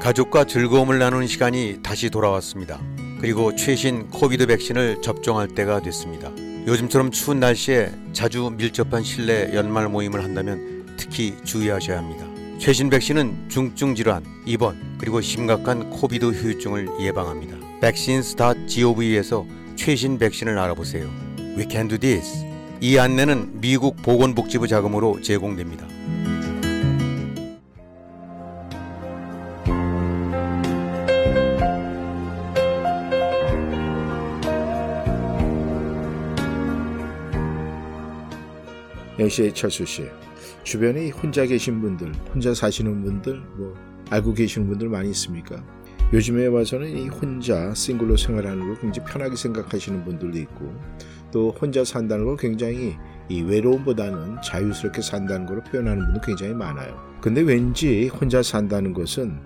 가족과 0.00 0.44
즐거움을 0.44 0.98
나누는 0.98 1.26
시간이 1.26 1.80
다시 1.82 2.10
돌아왔습니다. 2.10 2.80
그리고 3.20 3.54
최신 3.54 4.08
코비드 4.08 4.46
백신을 4.46 5.02
접종할 5.02 5.48
때가 5.48 5.82
됐습니다. 5.82 6.30
요즘처럼 6.66 7.10
추운 7.10 7.38
날씨에 7.38 7.92
자주 8.12 8.50
밀접한 8.56 9.02
실내 9.02 9.54
연말 9.54 9.88
모임을 9.88 10.24
한다면 10.24 10.86
특히 10.96 11.36
주의하셔야 11.44 11.98
합니다. 11.98 12.24
최신 12.58 12.90
백신은 12.90 13.48
중증 13.48 13.94
질환, 13.94 14.24
입원, 14.46 14.96
그리고 14.98 15.20
심각한 15.20 15.90
코비드 15.90 16.26
후유증을 16.26 16.88
예방합니다. 17.00 17.56
vaccines.gov에서 17.80 19.46
최신 19.82 20.18
백신을 20.18 20.58
알아보세요. 20.58 21.08
We 21.56 21.64
can 21.66 21.88
do 21.88 21.96
this. 21.96 22.44
이 22.82 22.98
안내는 22.98 23.62
미국 23.62 23.96
보건복지부 24.02 24.68
자금으로 24.68 25.22
제공됩니다. 25.22 25.88
역시 39.18 39.50
철수 39.54 39.86
씨 39.86 40.04
주변에 40.62 41.08
혼자 41.08 41.46
계신 41.46 41.80
분들, 41.80 42.12
혼자 42.34 42.52
사시는 42.52 43.02
분들, 43.02 43.40
뭐 43.56 43.74
알고 44.10 44.34
계시는 44.34 44.68
분들 44.68 44.90
많이 44.90 45.08
있습니까? 45.08 45.64
요즘에 46.12 46.46
와서는 46.46 46.98
이 46.98 47.08
혼자 47.08 47.72
싱글로 47.72 48.16
생활하는 48.16 48.66
걸 48.66 48.80
굉장히 48.80 49.08
편하게 49.08 49.36
생각하시는 49.36 50.04
분들도 50.04 50.38
있고 50.38 50.74
또 51.30 51.50
혼자 51.52 51.84
산다는 51.84 52.24
걸 52.24 52.36
굉장히 52.36 52.96
이 53.28 53.42
외로움보다는 53.42 54.38
자유스럽게 54.42 55.02
산다는 55.02 55.46
걸로 55.46 55.62
표현하는 55.62 56.04
분도 56.06 56.20
굉장히 56.20 56.52
많아요. 56.52 57.00
근데 57.20 57.42
왠지 57.42 58.08
혼자 58.08 58.42
산다는 58.42 58.92
것은 58.92 59.38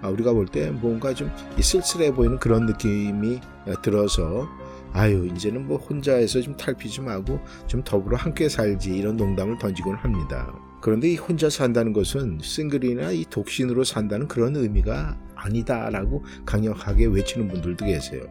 아, 0.00 0.08
우리가 0.08 0.32
볼 0.32 0.46
때 0.46 0.70
뭔가 0.70 1.12
좀 1.12 1.30
쓸쓸해 1.60 2.12
보이는 2.12 2.38
그런 2.38 2.66
느낌이 2.66 3.40
들어서 3.82 4.48
아유 4.92 5.26
이제는 5.34 5.66
뭐 5.66 5.78
혼자해서 5.78 6.40
좀 6.40 6.56
탈피 6.56 6.88
좀 6.88 7.08
하고 7.08 7.40
좀 7.66 7.82
더불어 7.82 8.16
함께 8.16 8.48
살지 8.48 8.90
이런 8.90 9.16
농담을 9.16 9.58
던지곤 9.58 9.96
합니다. 9.96 10.52
그런데 10.80 11.10
이 11.10 11.16
혼자 11.16 11.48
산다는 11.48 11.92
것은 11.92 12.38
싱글이나 12.42 13.12
이 13.12 13.24
독신으로 13.30 13.82
산다는 13.84 14.28
그런 14.28 14.54
의미가 14.56 15.16
아니다라고 15.42 16.24
강력하게 16.46 17.06
외치는 17.06 17.48
분들도 17.48 17.84
계세요. 17.84 18.22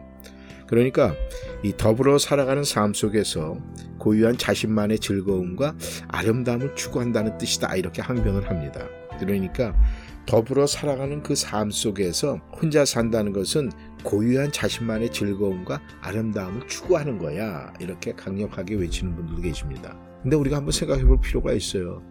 그러니까 0.66 1.14
이 1.62 1.74
더불어 1.76 2.16
살아가는 2.18 2.64
삶 2.64 2.94
속에서 2.94 3.58
고유한 3.98 4.38
자신만의 4.38 5.00
즐거움과 5.00 5.74
아름다움을 6.08 6.74
추구한다는 6.74 7.36
뜻이다 7.36 7.76
이렇게 7.76 8.00
항변을 8.00 8.48
합니다. 8.48 8.86
그러니까 9.18 9.74
더불어 10.24 10.66
살아가는 10.66 11.22
그 11.22 11.34
삶 11.34 11.70
속에서 11.70 12.40
혼자 12.60 12.84
산다는 12.84 13.32
것은 13.32 13.70
고유한 14.02 14.50
자신만의 14.50 15.10
즐거움과 15.12 15.80
아름다움을 16.00 16.66
추구하는 16.68 17.18
거야. 17.18 17.72
이렇게 17.80 18.12
강력하게 18.12 18.76
외치는 18.76 19.14
분들도 19.14 19.42
계십니다. 19.42 19.96
근데 20.22 20.36
우리가 20.36 20.56
한번 20.56 20.72
생각해 20.72 21.04
볼 21.04 21.20
필요가 21.20 21.52
있어요. 21.52 22.02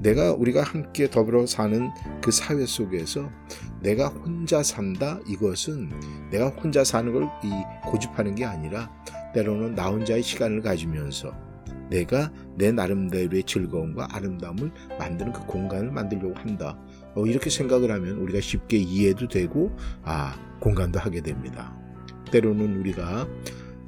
내가 0.00 0.32
우리가 0.32 0.62
함께 0.62 1.08
더불어 1.08 1.46
사는 1.46 1.90
그 2.22 2.30
사회 2.30 2.64
속에서 2.66 3.30
내가 3.80 4.08
혼자 4.08 4.62
산다 4.62 5.20
이것은 5.26 5.90
내가 6.30 6.48
혼자 6.48 6.84
사는 6.84 7.12
걸이 7.12 7.28
고집하는 7.84 8.34
게 8.34 8.44
아니라 8.44 8.90
때로는 9.34 9.74
나 9.74 9.88
혼자의 9.88 10.22
시간을 10.22 10.62
가지면서 10.62 11.32
내가 11.90 12.32
내 12.56 12.72
나름대로의 12.72 13.44
즐거움과 13.44 14.08
아름다움을 14.10 14.72
만드는 14.98 15.32
그 15.32 15.46
공간을 15.46 15.92
만들려고 15.92 16.34
한다. 16.34 16.76
어, 17.14 17.24
이렇게 17.26 17.48
생각을 17.48 17.90
하면 17.92 18.16
우리가 18.18 18.40
쉽게 18.40 18.76
이해도 18.76 19.28
되고 19.28 19.70
아 20.02 20.34
공감도 20.60 20.98
하게 20.98 21.20
됩니다. 21.20 21.76
때로는 22.32 22.80
우리가 22.80 23.28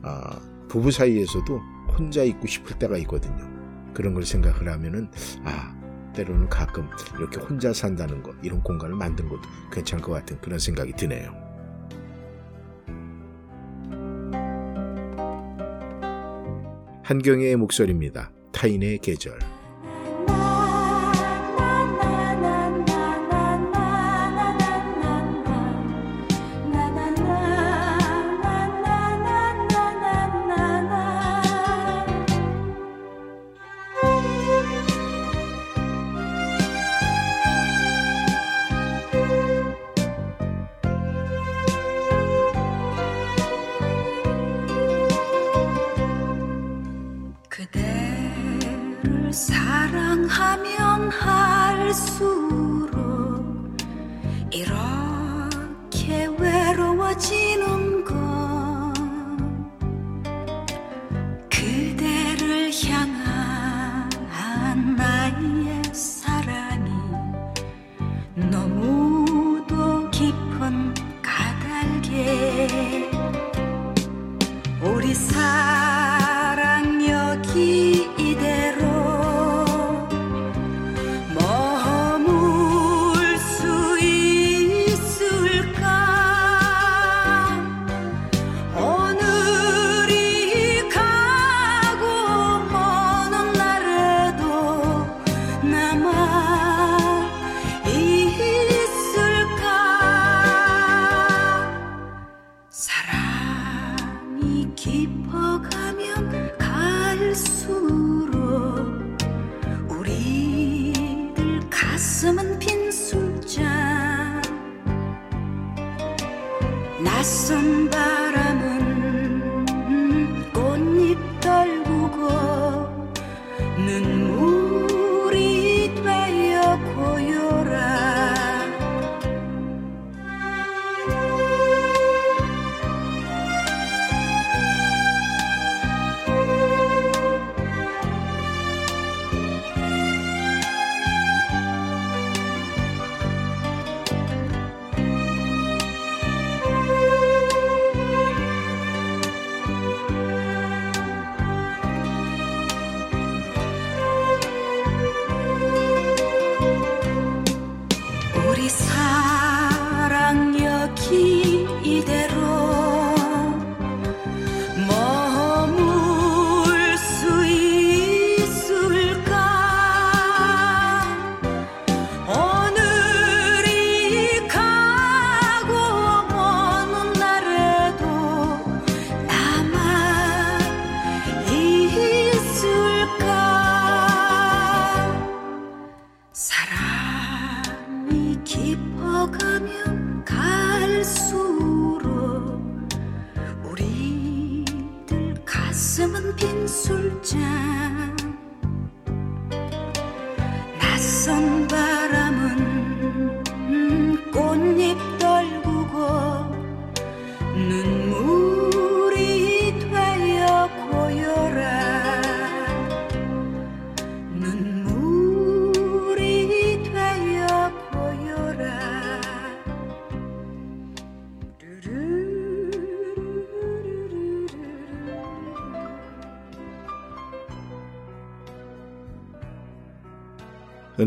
아, 0.02 0.40
부부 0.68 0.90
사이에서도 0.90 1.60
혼자 1.98 2.22
있고 2.22 2.46
싶을 2.46 2.78
때가 2.78 2.96
있거든요. 2.98 3.48
그런 3.92 4.14
걸 4.14 4.24
생각을 4.24 4.68
하면은 4.68 5.10
아 5.44 5.77
때로는 6.18 6.48
가끔 6.48 6.88
이렇게 7.16 7.40
혼자 7.40 7.72
산다는 7.72 8.22
것 8.24 8.34
이런 8.42 8.60
공간을 8.62 8.96
만든 8.96 9.28
것도 9.28 9.42
괜찮을 9.72 10.02
것 10.02 10.12
같은 10.12 10.40
그런 10.40 10.58
생각이 10.58 10.92
드네요. 10.94 11.32
한경의 17.04 17.56
목소리입니다. 17.56 18.32
타인의 18.52 18.98
계절. 18.98 19.38
하면 50.28 51.10
할수 51.10 52.37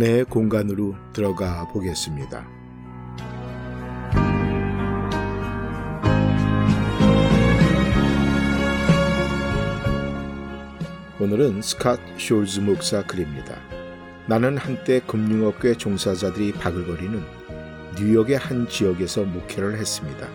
은혜의 0.01 0.25
공간으로 0.25 0.95
들어가 1.13 1.67
보겠습니다. 1.67 2.47
오늘은 11.19 11.61
스캇 11.61 11.99
숄즈 12.17 12.61
목사 12.61 13.05
글입니다. 13.05 13.59
나는 14.25 14.57
한때 14.57 15.01
금융업계 15.05 15.75
종사자들이 15.75 16.53
바글거리는 16.53 17.21
뉴욕의 17.99 18.37
한 18.37 18.67
지역에서 18.67 19.25
목회를 19.25 19.77
했습니다. 19.77 20.27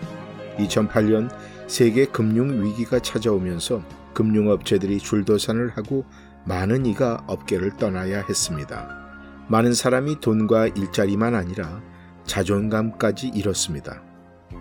2008년 0.59 1.29
세계 1.67 2.05
금융 2.05 2.63
위기가 2.63 2.99
찾아오면서 2.99 3.83
금융업체들이 4.13 4.99
줄도산을 4.99 5.71
하고 5.75 6.05
많은 6.45 6.85
이가 6.85 7.25
업계를 7.27 7.75
떠나야 7.75 8.23
했습니다. 8.29 9.06
많은 9.49 9.73
사람이 9.73 10.19
돈과 10.19 10.67
일자리만 10.67 11.33
아니라 11.33 11.81
자존감까지 12.25 13.31
잃었습니다. 13.33 14.03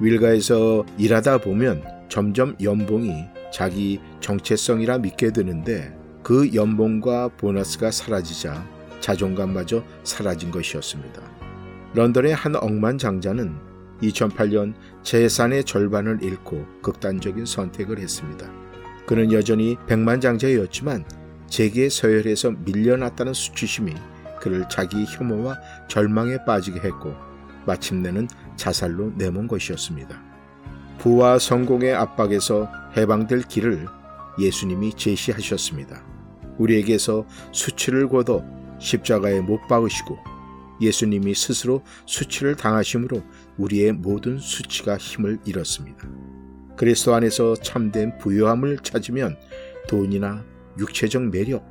윌가에서 0.01 0.85
일하다 0.99 1.39
보면 1.39 1.83
점점 2.09 2.55
연봉이 2.63 3.25
자기 3.53 4.01
정체성이라 4.21 4.99
믿게 4.99 5.33
되는데 5.33 5.97
그 6.23 6.55
연봉과 6.55 7.29
보너스가 7.37 7.91
사라지자 7.91 8.65
자존감마저 9.01 9.83
사라진 10.05 10.51
것이었습니다. 10.51 11.23
런던의 11.95 12.35
한 12.35 12.55
억만장자는 12.57 13.57
2008년 14.03 14.75
재산의 15.03 15.65
절반을 15.65 16.23
잃고 16.23 16.67
극단적인 16.83 17.47
선택을 17.47 17.99
했습니다. 17.99 18.51
그는 19.07 19.33
여전히 19.33 19.77
백만장자였지만 19.87 21.05
재계 21.49 21.89
서열에서 21.89 22.53
밀려났다는 22.65 23.33
수치심이 23.33 23.95
그를 24.41 24.69
자기 24.69 25.05
혐오와 25.05 25.59
절망에 25.89 26.45
빠지게 26.45 26.81
했고 26.81 27.15
마침내는 27.67 28.29
자살로 28.57 29.13
내몬 29.17 29.49
것이었습니다. 29.49 30.23
부와 30.99 31.39
성공의 31.39 31.95
압박에서 31.95 32.71
해방될 32.97 33.43
길을 33.43 33.87
예수님이 34.39 34.95
제시하셨습니다. 34.95 36.03
우리에게서 36.59 37.27
수치를 37.53 38.09
거둬 38.09 38.45
십자가에 38.79 39.41
못 39.41 39.67
박으시고 39.69 40.19
예수님이 40.81 41.35
스스로 41.35 41.83
수치를 42.07 42.55
당하심으로 42.57 43.23
우리의 43.57 43.93
모든 43.93 44.39
수치가 44.39 44.97
힘을 44.97 45.39
잃었습니다. 45.45 46.09
그리스도 46.77 47.15
안에서 47.15 47.57
참된 47.57 48.19
부유함을 48.19 48.79
찾으면 48.83 49.37
돈이나 49.89 50.45
육체적 50.79 51.23
매력, 51.31 51.65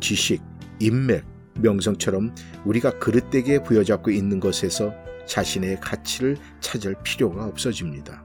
지식, 0.00 0.40
인맥, 0.78 1.24
명성처럼 1.60 2.34
우리가 2.64 2.98
그릇되게 2.98 3.62
부여잡고 3.62 4.10
있는 4.10 4.40
것에서 4.40 4.92
자신의 5.26 5.80
가치를 5.80 6.36
찾을 6.60 6.96
필요가 7.02 7.46
없어집니다. 7.46 8.24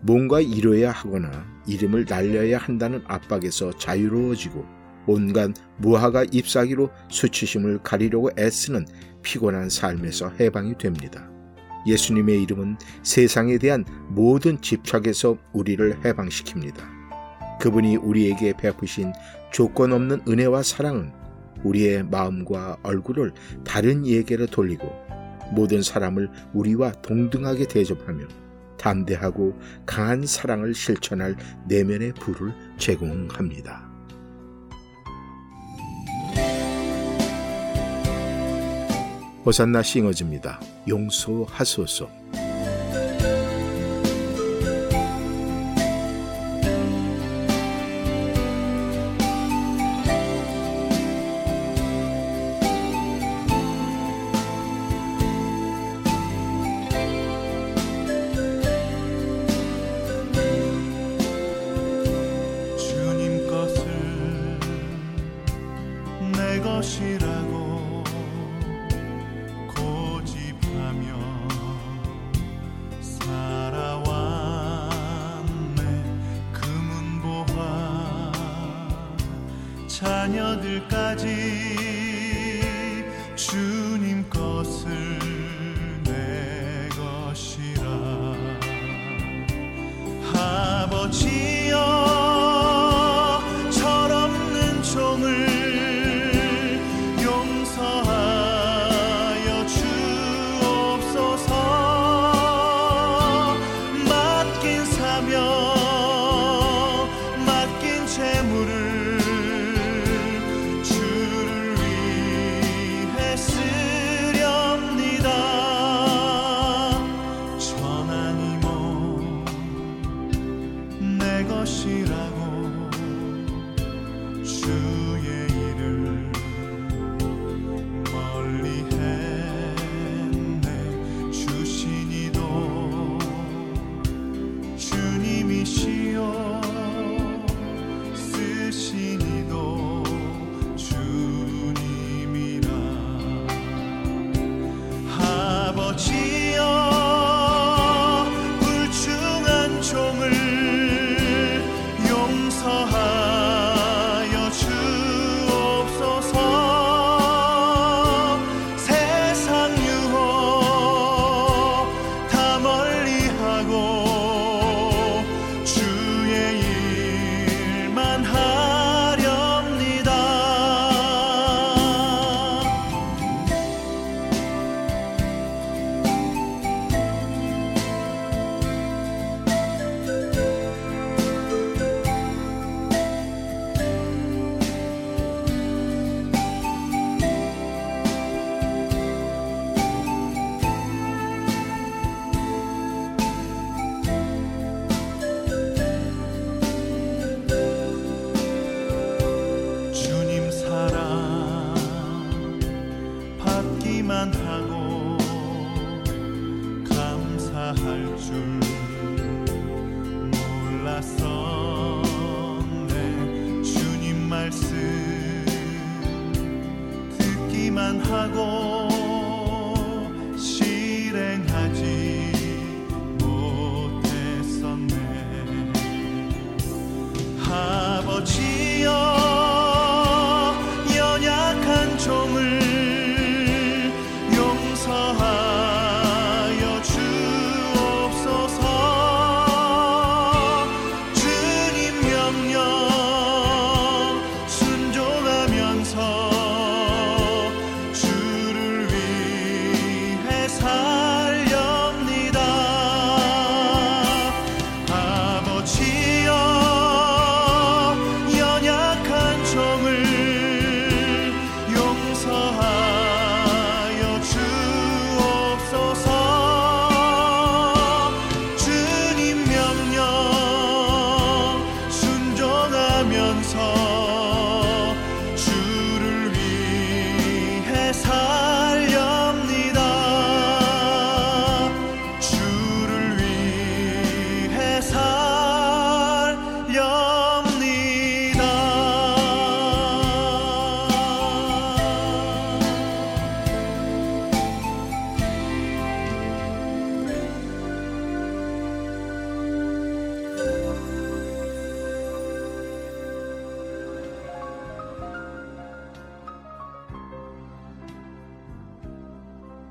뭔가 0.00 0.40
이뤄야 0.40 0.90
하거나 0.90 1.46
이름을 1.66 2.06
날려야 2.08 2.58
한다는 2.58 3.02
압박에서 3.06 3.76
자유로워지고 3.76 4.64
온갖 5.06 5.52
무화과 5.78 6.26
잎사귀로 6.30 6.90
수치심을 7.08 7.82
가리려고 7.82 8.30
애쓰는 8.38 8.86
피곤한 9.22 9.70
삶에서 9.70 10.30
해방이 10.38 10.76
됩니다. 10.76 11.30
예수님의 11.86 12.42
이름은 12.42 12.76
세상에 13.02 13.58
대한 13.58 13.84
모든 14.08 14.60
집착에서 14.60 15.38
우리를 15.52 16.00
해방시킵니다. 16.02 16.98
그분이 17.60 17.96
우리에게 17.96 18.52
베푸신 18.52 19.12
조건 19.50 19.92
없는 19.92 20.22
은혜와 20.28 20.62
사랑은 20.62 21.12
우리의 21.64 22.04
마음과 22.04 22.78
얼굴을 22.82 23.32
다른 23.64 24.04
이에게로 24.04 24.46
돌리고 24.46 24.90
모든 25.52 25.82
사람을 25.82 26.28
우리와 26.52 26.92
동등하게 27.02 27.68
대접하며 27.68 28.26
담대하고 28.78 29.58
강한 29.86 30.24
사랑을 30.24 30.74
실천할 30.74 31.36
내면의 31.66 32.14
부를 32.14 32.52
제공합니다. 32.78 33.88
호산나 39.44 39.82
싱어즈입니다. 39.82 40.60
용서하소서. 40.86 42.17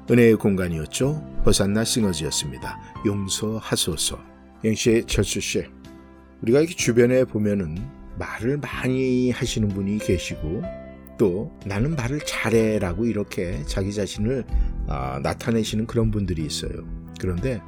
은혜의 0.10 0.38
공간이었죠. 0.38 1.41
허산나 1.45 1.84
시너지였습니다. 1.84 2.80
용서하소서. 3.05 4.18
영씨, 4.64 5.03
철수씨, 5.05 5.66
우리가 6.41 6.60
이렇게 6.60 6.76
주변에 6.76 7.26
보면은 7.26 7.78
말을 8.18 8.58
많이 8.58 9.32
하시는 9.32 9.68
분이 9.68 9.99
계시고 9.99 10.64
또 11.18 11.51
나는 11.66 11.95
말을 11.95 12.20
잘해라고 12.22 13.05
이렇게 13.05 13.64
자기 13.66 13.93
자신을 13.93 14.45
아, 14.88 15.20
나타내시는 15.22 15.88
그런 15.88 16.10
분들이 16.10 16.45
있어요. 16.45 16.72
그런데 17.20 17.62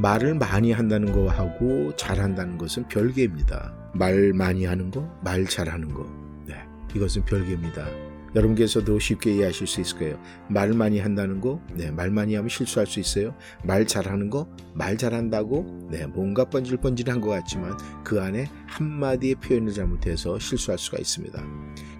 말을 0.00 0.34
많이 0.34 0.72
한다는 0.72 1.12
거하고 1.12 1.94
잘한다는 1.96 2.58
것은 2.58 2.88
별개입니다. 2.88 3.74
말 3.94 4.32
많이 4.34 4.64
하는 4.64 4.90
거, 4.90 5.08
말 5.22 5.44
잘하는 5.44 5.92
거. 5.94 6.06
네, 6.46 6.54
이것은 6.94 7.24
별개입니다. 7.24 8.05
여러분께서도 8.36 8.98
쉽게 8.98 9.34
이해하실 9.34 9.66
수 9.66 9.80
있을 9.80 9.98
거예요. 9.98 10.20
말 10.48 10.72
많이 10.72 11.00
한다는 11.00 11.40
거, 11.40 11.60
네, 11.74 11.90
말 11.90 12.10
많이 12.10 12.34
하면 12.34 12.48
실수할 12.48 12.86
수 12.86 13.00
있어요. 13.00 13.34
말 13.64 13.86
잘하는 13.86 14.28
거, 14.30 14.46
말 14.74 14.98
잘한다고, 14.98 15.88
네, 15.90 16.06
뭔가 16.06 16.44
번질번질한 16.44 17.20
것 17.22 17.30
같지만 17.30 17.76
그 18.04 18.20
안에 18.20 18.48
한마디의 18.66 19.36
표현을 19.36 19.72
잘못해서 19.72 20.38
실수할 20.38 20.78
수가 20.78 20.98
있습니다. 20.98 21.42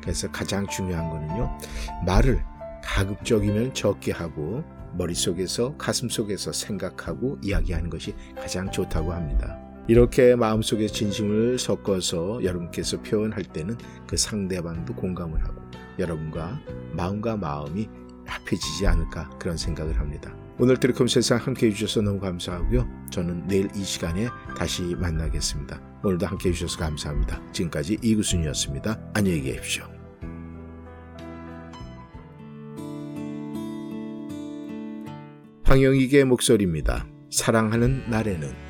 그래서 0.03 0.31
가장 0.31 0.67
중요한 0.69 1.09
거는요, 1.11 1.59
말을 2.05 2.41
가급적이면 2.85 3.75
적게 3.75 4.13
하고 4.13 4.63
머릿속에서 4.93 5.77
가슴속에서 5.77 6.53
생각하고 6.53 7.39
이야기하는 7.43 7.91
것이 7.91 8.15
가장 8.37 8.71
좋다고 8.71 9.13
합니다. 9.13 9.59
이렇게 9.89 10.35
마음속에 10.35 10.87
진심을 10.87 11.59
섞어서 11.59 12.43
여러분께서 12.43 13.01
표현할 13.03 13.45
때는 13.45 13.77
그 14.07 14.17
상대방도 14.17 14.95
공감을 14.95 15.45
하고 15.45 15.61
여러분과 15.99 16.61
마음과 16.93 17.37
마음이 17.37 17.89
합해지지 18.27 18.87
않을까 18.87 19.31
그런 19.39 19.57
생각을 19.57 19.99
합니다. 19.99 20.35
오늘 20.59 20.79
드리콤 20.79 21.07
세상 21.07 21.39
함께 21.39 21.67
해주셔서 21.67 22.01
너무 22.03 22.19
감사하고요. 22.19 22.89
저는 23.11 23.47
내일 23.47 23.69
이 23.75 23.85
시간에 23.85 24.29
다시 24.57 24.83
만나겠습니다. 24.83 25.81
오늘도 26.03 26.27
함께 26.27 26.49
해주셔서 26.49 26.79
감사합니다. 26.79 27.41
지금까지 27.53 27.99
이구순이었습니다. 28.03 28.99
안녕히 29.15 29.43
계십시오. 29.43 29.85
황영익의 35.65 36.25
목소리입니다. 36.25 37.07
사랑하는 37.31 38.09
날에는 38.09 38.66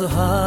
따스 0.00 0.39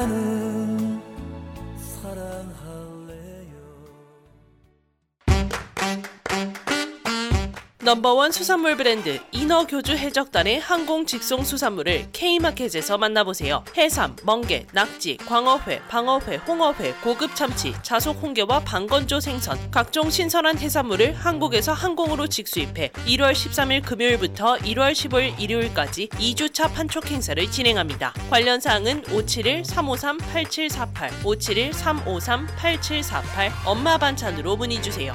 나 0.00 0.29
넘버원 7.82 8.30
수산물 8.30 8.76
브랜드 8.76 9.20
인어교주 9.32 9.96
해적단의 9.96 10.60
항공 10.60 11.06
직송 11.06 11.44
수산물을 11.44 12.08
K마켓에서 12.12 12.98
만나보세요. 12.98 13.64
해삼, 13.74 14.16
멍게, 14.22 14.66
낙지, 14.74 15.16
광어회, 15.16 15.80
방어회, 15.88 16.36
홍어회, 16.36 16.92
고급 17.02 17.34
참치, 17.34 17.72
자속 17.82 18.22
홍게와 18.22 18.60
방건조 18.60 19.20
생선, 19.20 19.58
각종 19.70 20.10
신선한 20.10 20.58
해산물을 20.58 21.14
한국에서 21.14 21.72
항공으로 21.72 22.26
직수입해 22.26 22.90
1월 23.06 23.32
13일 23.32 23.82
금요일부터 23.86 24.56
1월 24.56 24.92
15일 24.92 25.40
일요일까지 25.40 26.08
2주차 26.08 26.70
판촉 26.74 27.10
행사를 27.10 27.50
진행합니다. 27.50 28.12
관련 28.28 28.60
사항은 28.60 29.04
571-353-8748, 29.04 31.22
571-353-8748 31.24 33.50
엄마 33.64 33.96
반찬으로 33.96 34.56
문의 34.56 34.82
주세요. 34.82 35.14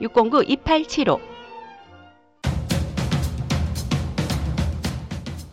609-2875. 0.00 1.27